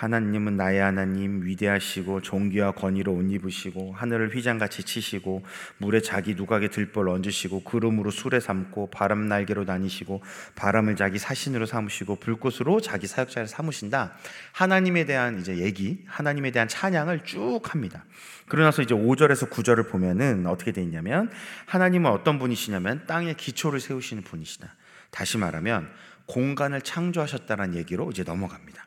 하나님은 0.00 0.56
나의 0.56 0.80
하나님 0.80 1.44
위대하시고 1.44 2.22
종기와 2.22 2.72
권위로 2.72 3.12
옷 3.12 3.30
입으시고 3.30 3.92
하늘을 3.92 4.34
휘장같이 4.34 4.82
치시고 4.82 5.44
물에 5.76 6.00
자기 6.00 6.34
누각에 6.34 6.68
들벌 6.68 7.06
얹으시고 7.10 7.64
구름으로 7.64 8.10
술에 8.10 8.40
삼고 8.40 8.88
바람 8.92 9.28
날개로 9.28 9.66
다니시고 9.66 10.22
바람을 10.54 10.96
자기 10.96 11.18
사신으로 11.18 11.66
삼으시고 11.66 12.16
불꽃으로 12.16 12.80
자기 12.80 13.06
사역자를 13.06 13.46
삼으신다. 13.46 14.14
하나님에 14.52 15.04
대한 15.04 15.38
이제 15.38 15.58
얘기, 15.58 16.02
하나님에 16.06 16.50
대한 16.50 16.66
찬양을 16.66 17.24
쭉 17.24 17.60
합니다. 17.64 18.06
그러나서 18.48 18.80
이제 18.80 18.94
5절에서 18.94 19.50
9절을 19.50 19.90
보면은 19.90 20.46
어떻게 20.46 20.72
돼 20.72 20.82
있냐면 20.82 21.30
하나님은 21.66 22.10
어떤 22.10 22.38
분이시냐면 22.38 23.04
땅에 23.06 23.34
기초를 23.34 23.80
세우시는 23.80 24.22
분이시다. 24.22 24.74
다시 25.10 25.36
말하면 25.36 25.90
공간을 26.24 26.80
창조하셨다는 26.80 27.74
얘기로 27.74 28.10
이제 28.10 28.22
넘어갑니다. 28.22 28.86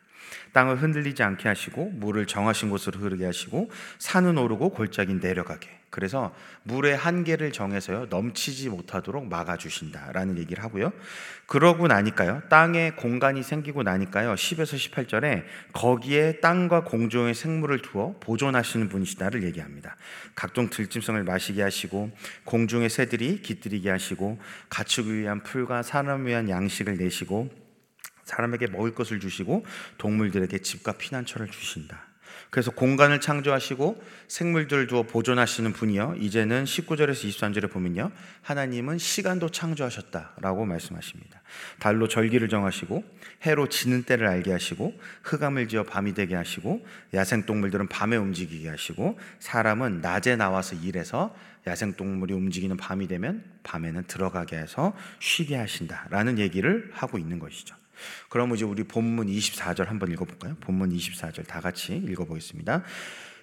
땅을 0.54 0.82
흔들리지 0.82 1.24
않게 1.24 1.48
하시고 1.48 1.92
물을 1.96 2.25
정하신 2.25 2.70
곳으로 2.70 3.00
흐르게 3.00 3.25
하시고 3.25 3.70
산은 4.00 4.38
오르고 4.38 4.70
골짜기 4.72 5.16
내려가게. 5.16 5.84
그래서 5.94 6.34
물의 6.63 6.98
한계를 6.98 7.52
정해서요 7.52 8.08
넘치지 8.10 8.70
못하도록 8.70 9.28
막아 9.28 9.58
주신다라는 9.58 10.40
얘기를 10.40 10.63
하고요. 10.63 10.92
그러고 11.46 11.86
나니까요 11.86 12.42
땅에 12.50 12.94
공간이 12.98 13.44
생기고 13.44 13.84
나니까요 13.84 14.34
10에서 14.34 14.75
18절에 14.75 15.44
거기에 15.72 16.40
땅과 16.40 16.86
공중의 16.86 17.36
생물을 17.36 17.84
두어 17.84 18.16
보존하시는 18.22 18.90
분이시다를 18.90 19.44
얘기합니다. 19.44 19.96
각종 20.34 20.72
들짐승을 20.72 21.25
마시게 21.25 21.62
하시고 21.62 22.10
공중의 22.46 22.90
새들이 22.90 23.44
깃들이게 23.44 23.92
하시고 23.92 24.40
가축을 24.70 25.20
위한 25.20 25.44
풀과 25.44 25.84
사람을 25.84 26.25
위한 26.25 26.50
양식을 26.50 26.98
내시고 26.98 27.62
사람에게 28.24 28.68
먹을 28.68 28.94
것을 28.94 29.20
주시고 29.20 29.65
동물들에게 29.98 30.58
집과 30.60 30.94
피난처를 30.94 31.48
주신다. 31.50 32.13
그래서 32.53 32.70
공간을 32.70 33.20
창조하시고 33.20 34.03
생물들을 34.27 34.86
두어 34.86 35.01
보존하시는 35.01 35.74
분이요. 35.74 36.18
이제는 36.20 36.65
19절에서 36.65 37.27
23절에 37.27 37.72
보면요. 37.72 38.12
하나님은 38.44 39.00
시간도 39.00 39.50
창조하셨다라고 39.50 40.63
말씀하십니다. 40.65 41.42
달로 41.80 42.08
절기를 42.08 42.50
정하시고 42.50 43.03
해로 43.48 43.70
지는 43.70 44.03
때를 44.03 44.27
알게 44.27 44.51
하시고 44.51 44.94
흑암을 45.24 45.68
지어 45.68 45.82
밤이 45.82 46.13
되게 46.13 46.36
하시고 46.36 46.86
야생 47.15 47.48
동물들은 47.48 47.88
밤에 47.88 48.18
움직이게 48.18 48.70
하시고 48.70 49.18
사람은 49.39 50.01
낮에 50.01 50.36
나와서 50.36 50.75
일해서 50.75 51.36
야생 51.65 51.94
동물이 51.94 52.36
움직이는 52.36 52.77
밤이 52.77 53.08
되면 53.08 53.44
밤에는 53.63 54.03
들어가게 54.03 54.58
해서 54.58 54.96
쉬게 55.20 55.56
하신다라는 55.56 56.38
얘기를 56.38 56.92
하고 56.94 57.18
있는 57.18 57.39
것이죠. 57.39 57.75
그럼 58.30 58.54
이제 58.54 58.66
우리 58.66 58.84
본문 58.84 59.28
24절 59.28 59.86
한번 59.86 60.12
읽어볼까요? 60.12 60.56
본문 60.62 60.92
24절 60.96 61.48
다 61.48 61.62
같이 61.62 61.96
읽어보겠습니다. 61.96 62.84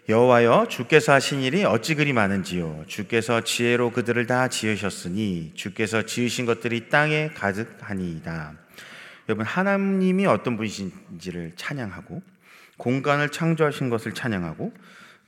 여호와여 0.08 0.66
주께서 0.68 1.12
하신 1.12 1.42
일이 1.42 1.64
어찌 1.64 1.94
그리 1.94 2.12
많은지요 2.12 2.84
주께서 2.88 3.42
지혜로 3.42 3.92
그들을 3.92 4.26
다 4.26 4.48
지으셨으니 4.48 5.52
주께서 5.54 6.02
지으신 6.02 6.46
것들이 6.46 6.88
땅에 6.88 7.28
가득하니이다. 7.28 8.54
여러분 9.28 9.46
하나님이 9.46 10.26
어떤 10.26 10.56
분이신지를 10.56 11.52
찬양하고 11.54 12.22
공간을 12.78 13.28
창조하신 13.28 13.90
것을 13.90 14.12
찬양하고 14.12 14.72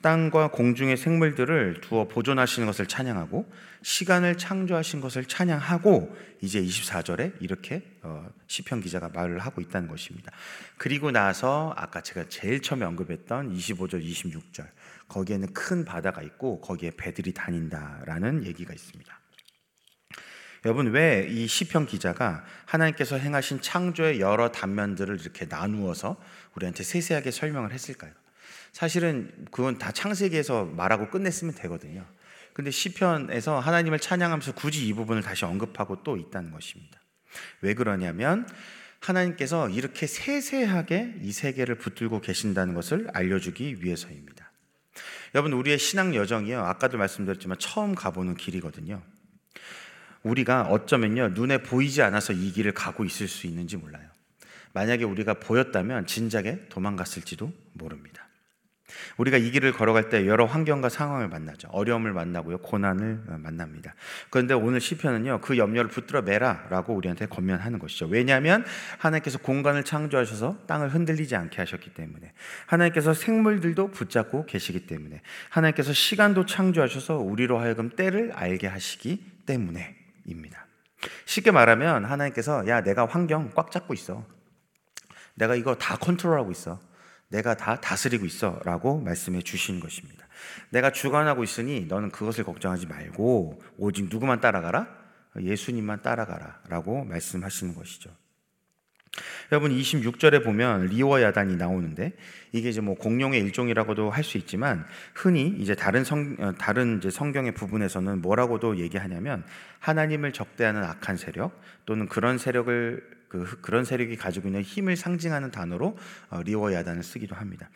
땅과 0.03 0.51
공중의 0.51 0.97
생물들을 0.97 1.81
두어 1.81 2.09
보존하시는 2.09 2.67
것을 2.67 2.87
찬양하고 2.87 3.51
시간을 3.83 4.37
창조하신 4.37 5.01
것을 5.01 5.25
찬양하고 5.25 6.15
이제 6.41 6.61
24절에 6.61 7.35
이렇게 7.41 7.83
어, 8.03 8.29
시편 8.49 8.81
기자가 8.81 9.09
말을 9.09 9.39
하고 9.39 9.61
있다는 9.61 9.89
것입니다. 9.89 10.31
그리고 10.77 11.11
나서 11.11 11.73
아까 11.77 12.03
제가 12.03 12.29
제일 12.29 12.61
처음에 12.61 12.85
언급했던 12.85 13.57
25절, 13.57 14.05
26절 14.05 14.67
거기에는 15.09 15.53
큰 15.55 15.85
바다가 15.85 16.23
있고 16.23 16.61
거기에 16.61 16.93
배들이 16.97 17.33
다닌다라는 17.33 18.45
얘기가 18.45 18.75
있습니다. 18.75 19.21
여러분 20.65 20.93
왜 20.93 21.27
이 21.29 21.49
시편 21.49 21.87
기자가 21.87 22.45
하나님께서 22.67 23.17
행하신 23.17 23.61
창조의 23.61 24.21
여러 24.21 24.53
단면들을 24.53 25.21
이렇게 25.21 25.47
나누어서 25.47 26.17
우리한테 26.55 26.85
세세하게 26.85 27.31
설명을 27.31 27.73
했을까요? 27.73 28.13
사실은 28.73 29.31
그건 29.51 29.79
다 29.79 29.93
창세기에서 29.93 30.65
말하고 30.65 31.11
끝냈으면 31.11 31.55
되거든요. 31.55 32.05
근데 32.53 32.71
시편에서 32.71 33.59
하나님을 33.59 33.99
찬양하면서 33.99 34.55
굳이 34.55 34.87
이 34.87 34.93
부분을 34.93 35.23
다시 35.23 35.45
언급하고 35.45 36.03
또 36.03 36.17
있다는 36.17 36.51
것입니다. 36.53 37.01
왜 37.61 37.75
그러냐면 37.75 38.47
하나님께서 39.01 39.69
이렇게 39.69 40.07
세세하게 40.07 41.17
이 41.23 41.33
세계를 41.33 41.77
붙들고 41.77 42.21
계신다는 42.21 42.75
것을 42.75 43.09
알려주기 43.13 43.83
위해서입니다. 43.83 44.51
여러분 45.35 45.53
우리의 45.55 45.79
신앙 45.79 46.15
여정이요 46.15 46.61
아까도 46.61 46.99
말씀드렸지만 46.99 47.59
처음 47.59 47.95
가보는 47.95 48.37
길이거든요. 48.37 49.03
우리가 50.23 50.63
어쩌면요 50.65 51.31
눈에 51.31 51.63
보이지 51.63 52.03
않아서 52.03 52.33
이 52.33 52.53
길을 52.53 52.73
가고 52.73 53.05
있을 53.05 53.29
수 53.29 53.47
있는지 53.47 53.77
몰라요. 53.77 54.09
만약에 54.75 55.05
우리가 55.05 55.35
보였다면 55.35 56.07
진작에 56.07 56.69
도망갔을지도 56.69 57.53
모릅니다. 57.73 58.22
우리가 59.17 59.37
이 59.37 59.51
길을 59.51 59.73
걸어갈 59.73 60.09
때 60.09 60.27
여러 60.27 60.45
환경과 60.45 60.89
상황을 60.89 61.29
만나죠. 61.29 61.69
어려움을 61.69 62.13
만나고요. 62.13 62.59
고난을 62.59 63.23
어, 63.29 63.37
만납니다. 63.39 63.95
그런데 64.31 64.55
오늘 64.55 64.81
시편은요. 64.81 65.41
그 65.41 65.59
염려를 65.59 65.91
붙들어 65.91 66.23
매라라고 66.23 66.95
우리한테 66.95 67.27
권면하는 67.27 67.79
것이죠. 67.79 68.07
왜냐하면 68.07 68.65
하나님께서 68.99 69.39
공간을 69.39 69.85
창조하셔서 69.85 70.59
땅을 70.67 70.91
흔들리지 70.91 71.37
않게 71.37 71.57
하셨기 71.59 71.95
때문에 71.95 72.33
하나님께서 72.67 73.15
생물들도 73.15 73.91
붙잡고 73.91 74.47
계시기 74.47 74.87
때문에 74.87 75.21
하나님께서 75.51 75.93
시간도 75.93 76.47
창조하셔서 76.47 77.19
우리로 77.19 77.59
하여금 77.59 77.91
때를 77.91 78.33
알게 78.33 78.67
하시기 78.67 79.25
때문에입니다. 79.47 80.67
쉽게 81.25 81.51
말하면 81.51 82.05
하나님께서 82.05 82.67
야 82.69 82.83
내가 82.83 83.07
환경 83.07 83.51
꽉 83.55 83.71
잡고 83.71 83.95
있어. 83.95 84.25
내가 85.35 85.55
이거 85.55 85.75
다 85.75 85.97
컨트롤하고 85.97 86.51
있어. 86.53 86.81
내가 87.33 87.57
다 87.57 87.81
다스리고 87.81 88.27
있어. 88.27 88.61
라고 88.65 89.01
말씀해 89.01 89.43
주신 89.43 89.81
것입니다. 89.81 90.27
내가 90.71 90.93
주관하고 90.93 91.43
있으니 91.43 91.87
너는 91.87 92.11
그것을 92.11 92.45
걱정하지 92.45 92.87
말고 92.87 93.61
오직 93.79 94.09
누구만 94.09 94.41
따라가라? 94.41 94.87
예수님만 95.41 96.03
따라가라. 96.03 96.61
라고 96.69 97.05
말씀하시는 97.05 97.75
것이죠. 97.75 98.11
여러분 99.51 99.71
26절에 99.77 100.43
보면 100.43 100.87
리와 100.87 101.21
야단이 101.21 101.57
나오는데 101.57 102.13
이게 102.53 102.71
이제 102.71 102.81
뭐 102.81 102.95
공룡의 102.95 103.41
일종이라고도 103.41 104.11
할 104.11 104.25
수 104.25 104.39
있지만 104.39 104.87
흔히 105.15 105.49
이제 105.59 105.75
다른 105.75 106.05
성 106.05 106.37
어, 106.39 106.53
다른 106.59 106.97
이제 106.97 107.11
성경의 107.11 107.53
부분에서는 107.53 108.23
뭐라고도 108.23 108.79
얘기하냐면 108.79 109.45
하나님을 109.81 110.33
적대하는 110.33 110.83
악한 110.85 111.19
세력 111.19 111.61
또는 111.85 112.09
그런 112.09 112.39
세력을 112.39 113.22
그 113.33 113.59
그런 113.63 113.87
세력이 113.87 114.17
가지고 114.17 114.49
있는 114.49 114.61
힘을 114.61 114.95
상징하는 114.95 115.51
단어로 115.51 115.97
어, 116.29 116.43
리와 116.43 116.75
야단을 116.75 117.03
쓰기도 117.03 117.35
합니다. 117.35 117.71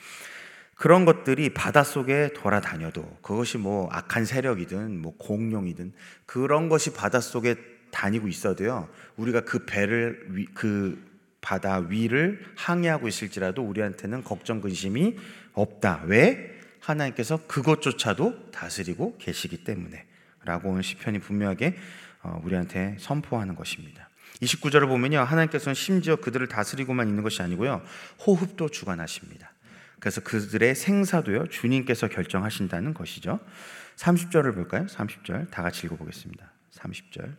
그런 0.75 1.07
것들이 1.07 1.55
바닷속에 1.55 2.35
돌아다녀도 2.35 3.03
그것이 3.23 3.57
뭐 3.57 3.89
악한 3.91 4.27
세력이든 4.27 5.01
뭐 5.01 5.17
공룡이든 5.17 5.95
그런 6.27 6.69
것이 6.69 6.93
바닷속에 6.93 7.55
다니고 7.91 8.29
있어도요. 8.29 8.91
우리가 9.17 9.41
그 9.41 9.65
배를 9.65 10.47
그 10.53 11.03
바다 11.41 11.79
위를 11.79 12.45
항해하고 12.57 13.09
있을지라도 13.09 13.63
우리한테는 13.63 14.25
걱정 14.25 14.61
근심이 14.61 15.17
없다. 15.55 16.03
왜? 16.05 16.55
하나님께서 16.81 17.47
그것조차도 17.47 18.51
다스리고 18.51 19.17
계시기 19.17 19.65
때문에 19.65 20.05
라고 20.45 20.69
오늘 20.69 20.83
시편이 20.83 21.21
분명하게 21.21 21.77
어, 22.23 22.43
우리한테 22.45 22.97
선포하는 22.99 23.55
것입니다. 23.55 24.11
29절을 24.43 24.87
보면요. 24.89 25.21
하나님께서는 25.21 25.75
심지어 25.75 26.17
그들을 26.17 26.47
다스리고만 26.49 27.09
있는 27.09 27.23
것이 27.23 27.43
아니고요. 27.43 27.83
호흡도 28.27 28.69
주관하십니다. 28.69 29.53
그래서 29.99 30.21
그들의 30.21 30.75
생사도요. 30.75 31.49
주님께서 31.49 32.09
결정하신다는 32.09 32.95
것이죠. 32.95 33.41
30절을 33.97 34.55
볼까요? 34.55 34.87
30절 34.87 35.51
다 35.51 35.63
같이 35.63 35.87
읽어보겠습니다. 35.87 36.53
30절 36.75 37.35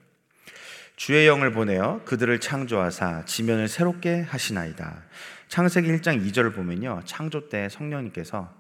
주의 0.96 1.28
영을 1.28 1.52
보내어 1.52 2.04
그들을 2.06 2.40
창조하사 2.40 3.26
지면을 3.26 3.68
새롭게 3.68 4.22
하시나이다. 4.22 5.04
창세기 5.48 5.88
1장 5.90 6.26
2절을 6.26 6.56
보면요. 6.56 7.02
창조 7.06 7.50
때 7.50 7.70
성령님께서 7.70 8.52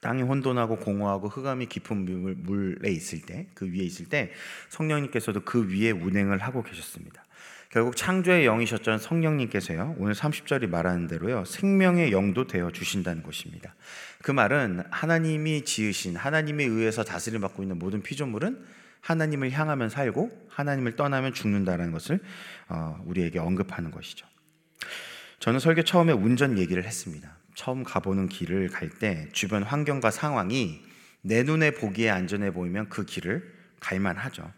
땅이 0.00 0.22
혼돈하고 0.22 0.76
공허하고 0.78 1.28
흑암이 1.28 1.66
깊은 1.66 2.44
물 2.44 2.78
에 2.84 2.90
있을 2.90 3.22
때, 3.22 3.48
그 3.54 3.66
위에 3.66 3.82
있을 3.82 4.06
때 4.06 4.32
성령님께서도 4.68 5.40
그 5.40 5.68
위에 5.68 5.90
운행을 5.90 6.38
하고 6.38 6.62
계셨습니다. 6.62 7.25
결국 7.70 7.96
창조의 7.96 8.44
영이셨던 8.46 8.98
성령님께서요, 8.98 9.96
오늘 9.98 10.14
30절이 10.14 10.68
말하는 10.68 11.08
대로요, 11.08 11.44
생명의 11.44 12.12
영도 12.12 12.46
되어 12.46 12.70
주신다는 12.70 13.22
것입니다. 13.22 13.74
그 14.22 14.30
말은 14.30 14.84
하나님이 14.90 15.64
지으신, 15.64 16.16
하나님에 16.16 16.64
의해서 16.64 17.02
다스림 17.02 17.40
받고 17.40 17.62
있는 17.62 17.78
모든 17.78 18.02
피조물은 18.02 18.64
하나님을 19.00 19.50
향하면 19.52 19.88
살고 19.88 20.46
하나님을 20.48 20.96
떠나면 20.96 21.32
죽는다라는 21.32 21.92
것을 21.92 22.20
어, 22.68 23.00
우리에게 23.04 23.38
언급하는 23.38 23.90
것이죠. 23.90 24.26
저는 25.38 25.60
설교 25.60 25.82
처음에 25.82 26.12
운전 26.12 26.58
얘기를 26.58 26.84
했습니다. 26.84 27.36
처음 27.54 27.84
가보는 27.84 28.28
길을 28.28 28.68
갈 28.68 28.90
때 28.98 29.28
주변 29.32 29.62
환경과 29.62 30.10
상황이 30.10 30.82
내 31.22 31.42
눈에 31.42 31.72
보기에 31.72 32.10
안전해 32.10 32.52
보이면 32.52 32.88
그 32.88 33.04
길을 33.04 33.52
갈만하죠. 33.80 34.50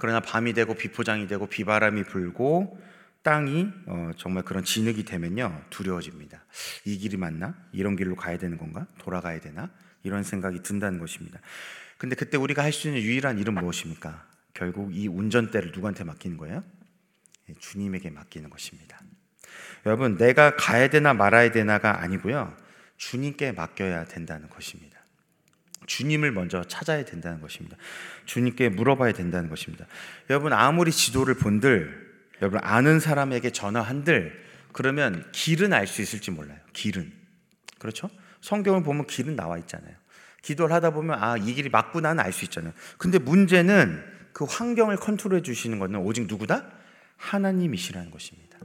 그러나 0.00 0.20
밤이 0.20 0.54
되고 0.54 0.74
비포장이 0.74 1.26
되고 1.26 1.46
비바람이 1.46 2.04
불고 2.04 2.80
땅이 3.22 3.68
어, 3.86 4.10
정말 4.16 4.42
그런 4.44 4.64
진흙이 4.64 5.04
되면요 5.04 5.62
두려워집니다. 5.70 6.42
이 6.86 6.96
길이 6.96 7.16
맞나? 7.18 7.54
이런 7.72 7.96
길로 7.96 8.16
가야 8.16 8.38
되는 8.38 8.56
건가? 8.56 8.86
돌아가야 8.98 9.40
되나? 9.40 9.70
이런 10.02 10.22
생각이 10.22 10.62
든다는 10.62 10.98
것입니다. 10.98 11.38
근데 11.98 12.16
그때 12.16 12.38
우리가 12.38 12.62
할 12.64 12.72
수 12.72 12.88
있는 12.88 13.02
유일한 13.02 13.38
일은 13.38 13.52
무엇입니까? 13.54 14.26
결국 14.54 14.96
이 14.96 15.06
운전대를 15.06 15.72
누구한테 15.72 16.04
맡기는 16.04 16.38
거예요? 16.38 16.64
예, 17.50 17.54
주님에게 17.58 18.08
맡기는 18.10 18.48
것입니다. 18.48 18.98
여러분, 19.84 20.16
내가 20.16 20.56
가야 20.56 20.88
되나 20.88 21.12
말아야 21.12 21.50
되나가 21.50 22.00
아니고요. 22.00 22.56
주님께 22.96 23.52
맡겨야 23.52 24.06
된다는 24.06 24.48
것입니다. 24.48 24.89
주님을 25.86 26.32
먼저 26.32 26.62
찾아야 26.64 27.04
된다는 27.04 27.40
것입니다. 27.40 27.76
주님께 28.26 28.68
물어봐야 28.70 29.12
된다는 29.12 29.48
것입니다. 29.48 29.86
여러분, 30.28 30.52
아무리 30.52 30.92
지도를 30.92 31.34
본들, 31.34 32.10
여러분, 32.42 32.60
아는 32.62 33.00
사람에게 33.00 33.50
전화한들, 33.50 34.44
그러면 34.72 35.24
길은 35.32 35.72
알 35.72 35.86
수 35.86 36.00
있을지 36.02 36.30
몰라요. 36.30 36.58
길은. 36.72 37.12
그렇죠? 37.78 38.08
성경을 38.40 38.82
보면 38.82 39.06
길은 39.06 39.36
나와 39.36 39.58
있잖아요. 39.58 39.94
기도를 40.42 40.74
하다 40.74 40.90
보면 40.90 41.22
아, 41.22 41.36
이 41.36 41.52
길이 41.54 41.68
맞구나는 41.68 42.22
알 42.22 42.32
수 42.32 42.44
있잖아요. 42.44 42.72
근데 42.98 43.18
문제는 43.18 44.02
그 44.32 44.44
환경을 44.44 44.96
컨트롤해 44.96 45.42
주시는 45.42 45.78
것은 45.78 45.96
오직 45.96 46.26
누구다? 46.26 46.64
하나님이시라는 47.16 48.10
것입니다. 48.10 48.58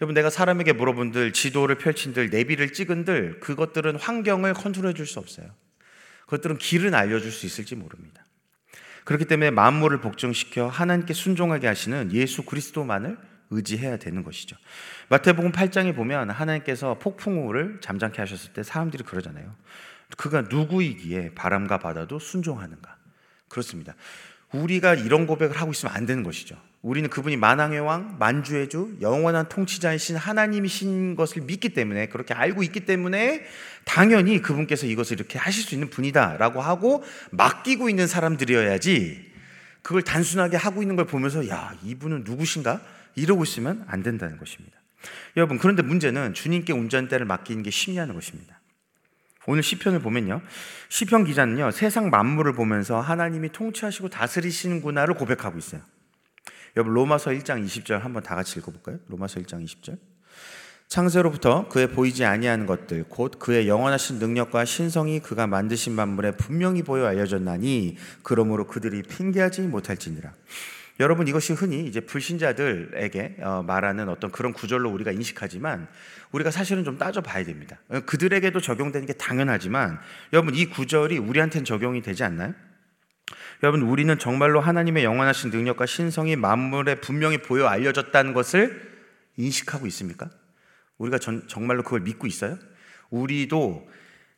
여러분 0.00 0.14
내가 0.14 0.30
사람에게 0.30 0.72
물어본들 0.72 1.32
지도를 1.32 1.76
펼친들 1.78 2.30
내비를 2.30 2.72
찍은들 2.72 3.40
그것들은 3.40 3.96
환경을 3.96 4.54
컨트롤해 4.54 4.94
줄 4.94 5.06
수 5.06 5.18
없어요. 5.18 5.50
그것들은 6.26 6.58
길은 6.58 6.94
알려줄 6.94 7.32
수 7.32 7.46
있을지 7.46 7.74
모릅니다. 7.74 8.24
그렇기 9.04 9.24
때문에 9.24 9.50
만물을 9.50 10.00
복종시켜 10.00 10.66
하나님께 10.68 11.14
순종하게 11.14 11.68
하시는 11.68 12.12
예수 12.12 12.42
그리스도만을 12.44 13.16
의지해야 13.50 13.96
되는 13.98 14.24
것이죠. 14.24 14.56
마태복음 15.08 15.52
8장에 15.52 15.94
보면 15.94 16.30
하나님께서 16.30 16.98
폭풍우를 16.98 17.78
잠잠케 17.80 18.20
하셨을 18.20 18.52
때 18.52 18.64
사람들이 18.64 19.04
그러잖아요. 19.04 19.54
그가 20.16 20.42
누구이기에 20.42 21.34
바람과 21.34 21.78
바다도 21.78 22.18
순종하는가? 22.18 22.96
그렇습니다. 23.48 23.94
우리가 24.52 24.94
이런 24.94 25.26
고백을 25.26 25.56
하고 25.56 25.72
있으면 25.72 25.94
안 25.94 26.06
되는 26.06 26.22
것이죠. 26.22 26.56
우리는 26.82 27.10
그분이 27.10 27.36
만왕의 27.36 27.80
왕, 27.80 28.16
만주의 28.18 28.68
주, 28.68 28.96
영원한 29.00 29.48
통치자이신 29.48 30.16
하나님이신 30.16 31.16
것을 31.16 31.42
믿기 31.42 31.70
때문에 31.70 32.06
그렇게 32.06 32.32
알고 32.32 32.62
있기 32.62 32.80
때문에 32.80 33.44
당연히 33.84 34.40
그분께서 34.40 34.86
이것을 34.86 35.18
이렇게 35.18 35.38
하실 35.38 35.64
수 35.64 35.74
있는 35.74 35.90
분이다라고 35.90 36.60
하고 36.60 37.02
맡기고 37.30 37.88
있는 37.88 38.06
사람들이어야지 38.06 39.32
그걸 39.82 40.02
단순하게 40.02 40.56
하고 40.56 40.82
있는 40.82 40.96
걸 40.96 41.06
보면서 41.06 41.48
야, 41.48 41.76
이분은 41.84 42.24
누구신가? 42.24 42.80
이러고 43.14 43.44
있으면 43.44 43.84
안 43.88 44.02
된다는 44.02 44.36
것입니다. 44.36 44.76
여러분, 45.36 45.58
그런데 45.58 45.82
문제는 45.82 46.34
주님께 46.34 46.72
운전대를 46.72 47.26
맡기는 47.26 47.62
게 47.62 47.70
쉽냐는 47.70 48.14
것입니다. 48.14 48.55
오늘 49.46 49.62
시편을 49.62 50.00
보면요. 50.00 50.42
시편 50.88 51.24
기자는요. 51.24 51.70
세상 51.70 52.10
만물을 52.10 52.52
보면서 52.52 53.00
하나님이 53.00 53.50
통치하시고 53.52 54.08
다스리시는구나를 54.08 55.14
고백하고 55.14 55.58
있어요. 55.58 55.80
여러분 56.76 56.94
로마서 56.94 57.30
1장 57.30 57.64
20절 57.64 58.00
한번 58.00 58.22
다 58.22 58.34
같이 58.34 58.58
읽어 58.58 58.70
볼까요? 58.70 58.98
로마서 59.08 59.40
1장 59.40 59.64
20절. 59.64 59.98
창세로부터 60.88 61.68
그의 61.68 61.90
보이지 61.90 62.24
아니하는 62.24 62.66
것들 62.66 63.06
곧 63.08 63.38
그의 63.38 63.66
영원하신 63.66 64.18
능력과 64.18 64.64
신성이 64.64 65.18
그가 65.18 65.46
만드신 65.46 65.92
만물에 65.92 66.32
분명히 66.32 66.82
보여 66.82 67.06
알려졌나니 67.06 67.96
그러므로 68.22 68.66
그들이 68.66 69.02
핑계하지 69.02 69.62
못할지니라. 69.62 70.32
여러분 70.98 71.28
이것이 71.28 71.52
흔히 71.52 71.86
이제 71.86 72.00
불신자들에게 72.00 73.36
어, 73.40 73.62
말하는 73.66 74.08
어떤 74.08 74.30
그런 74.30 74.52
구절로 74.52 74.90
우리가 74.90 75.12
인식하지만 75.12 75.88
우리가 76.32 76.50
사실은 76.50 76.84
좀 76.84 76.96
따져봐야 76.96 77.44
됩니다. 77.44 77.78
어, 77.88 78.00
그들에게도 78.00 78.60
적용되는 78.60 79.06
게 79.06 79.12
당연하지만 79.12 79.98
여러분 80.32 80.54
이 80.54 80.66
구절이 80.66 81.18
우리한테는 81.18 81.64
적용이 81.64 82.00
되지 82.00 82.24
않나요? 82.24 82.54
여러분 83.62 83.82
우리는 83.82 84.18
정말로 84.18 84.60
하나님의 84.60 85.04
영원하신 85.04 85.50
능력과 85.50 85.86
신성이 85.86 86.36
만물에 86.36 86.96
분명히 86.96 87.38
보여 87.38 87.66
알려졌다는 87.66 88.32
것을 88.32 88.96
인식하고 89.36 89.86
있습니까? 89.88 90.30
우리가 90.98 91.18
전, 91.18 91.46
정말로 91.46 91.82
그걸 91.82 92.00
믿고 92.00 92.26
있어요? 92.26 92.58
우리도 93.10 93.86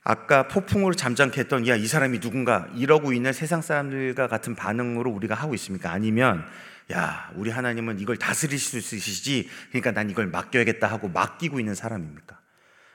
아까 0.08 0.48
폭풍으로 0.48 0.94
잠잠케 0.94 1.38
했던 1.38 1.68
야 1.68 1.76
이 1.76 1.86
사람이 1.86 2.20
누군가 2.20 2.66
이러고 2.74 3.12
있는 3.12 3.34
세상 3.34 3.60
사람들과 3.60 4.26
같은 4.26 4.54
반응으로 4.54 5.10
우리가 5.10 5.34
하고 5.34 5.54
있습니까? 5.54 5.92
아니면 5.92 6.46
야 6.90 7.30
우리 7.34 7.50
하나님은 7.50 8.00
이걸 8.00 8.16
다스리실 8.16 8.80
수 8.80 8.96
있으시지 8.96 9.50
그러니까 9.68 9.92
난 9.92 10.08
이걸 10.08 10.28
맡겨야겠다 10.28 10.86
하고 10.86 11.08
맡기고 11.08 11.60
있는 11.60 11.74
사람입니까? 11.74 12.38